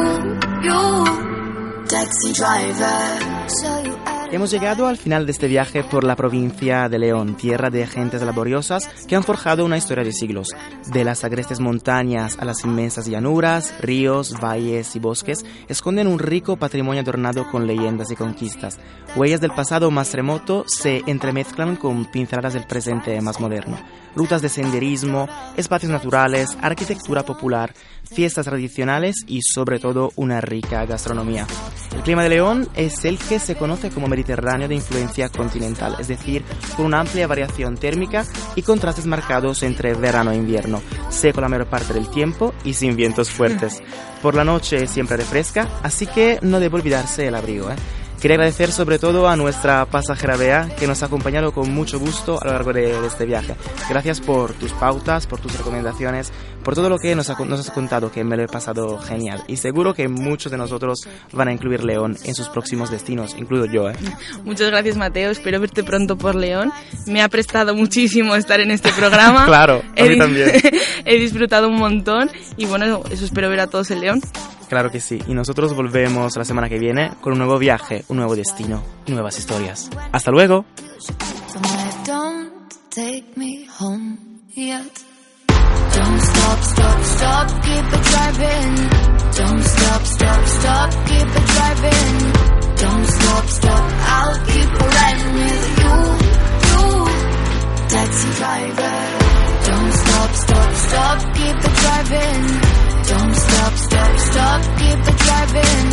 you. 0.63 1.85
Taxi 1.85 2.31
driver, 2.31 3.49
so 3.49 3.83
you 3.83 4.18
Hemos 4.31 4.51
llegado 4.51 4.85
al 4.85 4.97
final 4.97 5.25
de 5.25 5.31
este 5.31 5.47
viaje 5.47 5.83
por 5.83 6.03
la 6.03 6.15
provincia 6.15 6.87
de 6.87 6.99
León, 6.99 7.35
tierra 7.35 7.71
de 7.71 7.87
gentes 7.87 8.21
laboriosas 8.21 8.87
que 9.07 9.15
han 9.15 9.23
forjado 9.23 9.65
una 9.65 9.77
historia 9.77 10.03
de 10.03 10.11
siglos. 10.11 10.49
De 10.93 11.03
las 11.03 11.23
agrestes 11.23 11.59
montañas 11.59 12.37
a 12.37 12.45
las 12.45 12.63
inmensas 12.63 13.07
llanuras, 13.07 13.73
ríos, 13.81 14.39
valles 14.39 14.95
y 14.95 14.99
bosques, 14.99 15.43
esconden 15.67 16.05
un 16.05 16.19
rico 16.19 16.57
patrimonio 16.57 17.01
adornado 17.01 17.49
con 17.49 17.65
leyendas 17.65 18.11
y 18.11 18.15
conquistas. 18.15 18.77
Huellas 19.15 19.41
del 19.41 19.49
pasado 19.49 19.89
más 19.89 20.13
remoto 20.13 20.63
se 20.67 21.01
entremezclan 21.07 21.75
con 21.75 22.05
pinceladas 22.05 22.53
del 22.53 22.67
presente 22.67 23.19
más 23.21 23.39
moderno 23.39 23.79
rutas 24.15 24.41
de 24.41 24.49
senderismo, 24.49 25.27
espacios 25.55 25.91
naturales, 25.91 26.57
arquitectura 26.61 27.23
popular, 27.23 27.73
fiestas 28.03 28.45
tradicionales 28.45 29.15
y 29.27 29.41
sobre 29.41 29.79
todo 29.79 30.11
una 30.15 30.41
rica 30.41 30.85
gastronomía. 30.85 31.45
El 31.95 32.01
clima 32.01 32.23
de 32.23 32.29
León 32.29 32.67
es 32.75 33.05
el 33.05 33.17
que 33.17 33.39
se 33.39 33.55
conoce 33.55 33.89
como 33.89 34.07
mediterráneo 34.19 34.67
de 34.67 34.75
influencia 34.75 35.29
continental, 35.29 35.95
es 35.97 36.09
decir, 36.09 36.43
con 36.75 36.85
una 36.85 36.99
amplia 36.99 37.27
variación 37.27 37.77
térmica 37.77 38.25
y 38.55 38.63
contrastes 38.63 39.05
marcados 39.05 39.63
entre 39.63 39.93
verano 39.93 40.31
e 40.31 40.35
invierno, 40.35 40.81
seco 41.09 41.39
la 41.39 41.47
mayor 41.47 41.67
parte 41.67 41.93
del 41.93 42.09
tiempo 42.09 42.53
y 42.65 42.73
sin 42.73 42.95
vientos 42.97 43.29
fuertes. 43.29 43.81
Por 44.21 44.35
la 44.35 44.43
noche 44.43 44.87
siempre 44.87 45.15
refresca, 45.15 45.69
así 45.83 46.05
que 46.05 46.39
no 46.41 46.59
debe 46.59 46.75
olvidarse 46.75 47.27
el 47.27 47.35
abrigo. 47.35 47.71
¿eh? 47.71 47.75
Quería 48.19 48.35
agradecer 48.35 48.73
sobre 48.73 48.99
todo 48.99 49.29
a 49.29 49.37
nuestra 49.37 49.85
pasajera 49.85 50.35
Bea, 50.35 50.69
que 50.77 50.87
nos 50.87 51.01
ha 51.01 51.05
acompañado 51.05 51.53
con 51.53 51.73
mucho 51.73 51.99
gusto 51.99 52.37
a 52.41 52.45
lo 52.45 52.51
largo 52.51 52.73
de, 52.73 53.07
este 53.07 53.25
viaje. 53.25 53.55
Gracias 53.89 54.19
por 54.19 54.51
tus 54.53 54.73
pautas, 54.73 55.25
por 55.25 55.39
tus 55.39 55.57
recomendaciones, 55.57 56.33
por 56.61 56.75
todo 56.75 56.89
lo 56.89 56.97
que 56.97 57.15
nos, 57.15 57.29
nos 57.29 57.59
has 57.61 57.71
contado, 57.71 58.11
que 58.11 58.25
me 58.25 58.35
lo 58.35 58.43
he 58.43 58.47
pasado 58.47 58.99
genial. 58.99 59.41
Y 59.47 59.55
seguro 59.55 59.93
que 59.93 60.09
muchos 60.09 60.51
de 60.51 60.57
nosotros 60.57 61.07
van 61.31 61.47
a 61.47 61.53
incluir 61.53 61.85
León 61.85 62.17
en 62.25 62.35
sus 62.35 62.49
próximos 62.49 62.91
destinos, 62.91 63.35
incluido 63.37 63.67
yo. 63.67 63.89
¿eh? 63.89 63.95
Muchas 64.43 64.69
gracias, 64.69 64.97
Mateo. 64.97 65.31
Espero 65.31 65.61
verte 65.61 65.85
pronto 65.85 66.17
por 66.17 66.35
León. 66.35 66.73
Me 67.05 67.21
ha 67.21 67.29
prestado 67.29 67.73
muchísimo 67.73 68.35
estar 68.35 68.59
en 68.59 68.71
este 68.71 68.91
programa. 68.91 69.45
claro, 69.47 69.81
a 69.97 70.03
mí 70.03 70.17
también. 70.17 70.51
he 71.05 71.17
disfrutado 71.17 71.69
un 71.69 71.77
montón 71.77 72.29
y 72.57 72.65
bueno, 72.65 73.01
eso 73.09 73.23
espero 73.23 73.49
ver 73.49 73.61
a 73.61 73.67
todos 73.67 73.91
en 73.91 74.01
León. 74.01 74.21
Claro 74.69 74.91
que 74.91 75.01
sí. 75.01 75.19
Y 75.27 75.33
nosotros 75.33 75.73
volvemos 75.75 76.37
la 76.37 76.45
semana 76.45 76.69
que 76.69 76.77
viene 76.77 77.11
con 77.21 77.33
un 77.33 77.39
nuevo 77.39 77.57
viaje, 77.57 78.05
un 78.07 78.17
nuevo 78.17 78.35
destino, 78.35 78.83
nuevas 79.07 79.37
historias. 79.39 79.89
Hasta 80.11 80.31
luego. 80.31 80.63
Taxi 97.89 98.27
driver. 98.37 99.48
Don't 99.67 99.91
stop, 99.93 100.31
stop, 100.35 100.73
stop, 100.75 101.19
keep 101.35 101.57
it 101.67 101.75
driving. 101.83 102.43
Don't 103.11 103.35
stop, 103.35 103.73
stop, 103.73 104.13
stop, 104.29 104.61
keep 104.79 104.99
it 105.11 105.17
driving. 105.25 105.87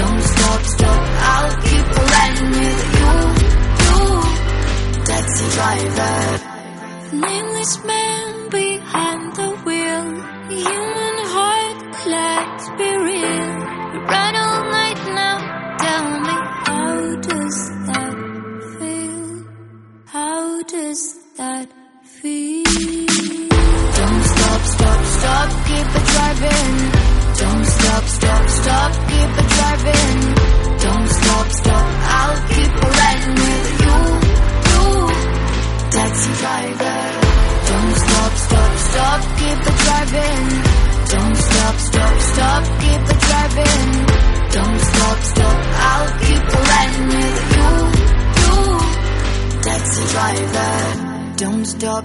Don't 0.00 0.22
stop, 0.22 0.62
stop, 0.74 1.02
I'll 1.32 1.56
keep 1.66 1.86
riding 2.14 2.50
with 2.60 2.80
you, 2.98 3.14
you, 3.84 4.00
taxi 5.04 5.46
driver. 5.56 6.16
Nameless 7.26 7.84
man 7.84 8.48
behind 8.50 9.36
the 9.36 9.50
wheel, 9.64 10.04
human 10.48 10.83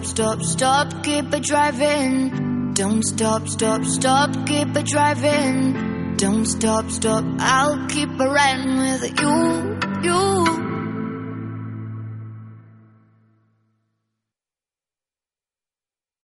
stop, 0.06 0.42
stop, 0.42 0.44
stop, 0.44 1.04
keep 1.04 1.34
it 1.34 1.44
driving. 1.44 2.74
Don't 2.74 3.04
stop, 3.04 3.48
stop, 3.48 3.84
stop, 3.84 4.48
keep 4.48 4.76
it 4.76 4.86
driving. 4.86 6.16
Don't 6.18 6.46
stop, 6.46 6.90
stop, 6.90 7.24
I'll 7.40 7.88
keep 7.88 8.10
a 8.10 8.30
riding 8.30 8.78
with 8.78 9.20
you, 9.20 9.80
you. 10.04 10.69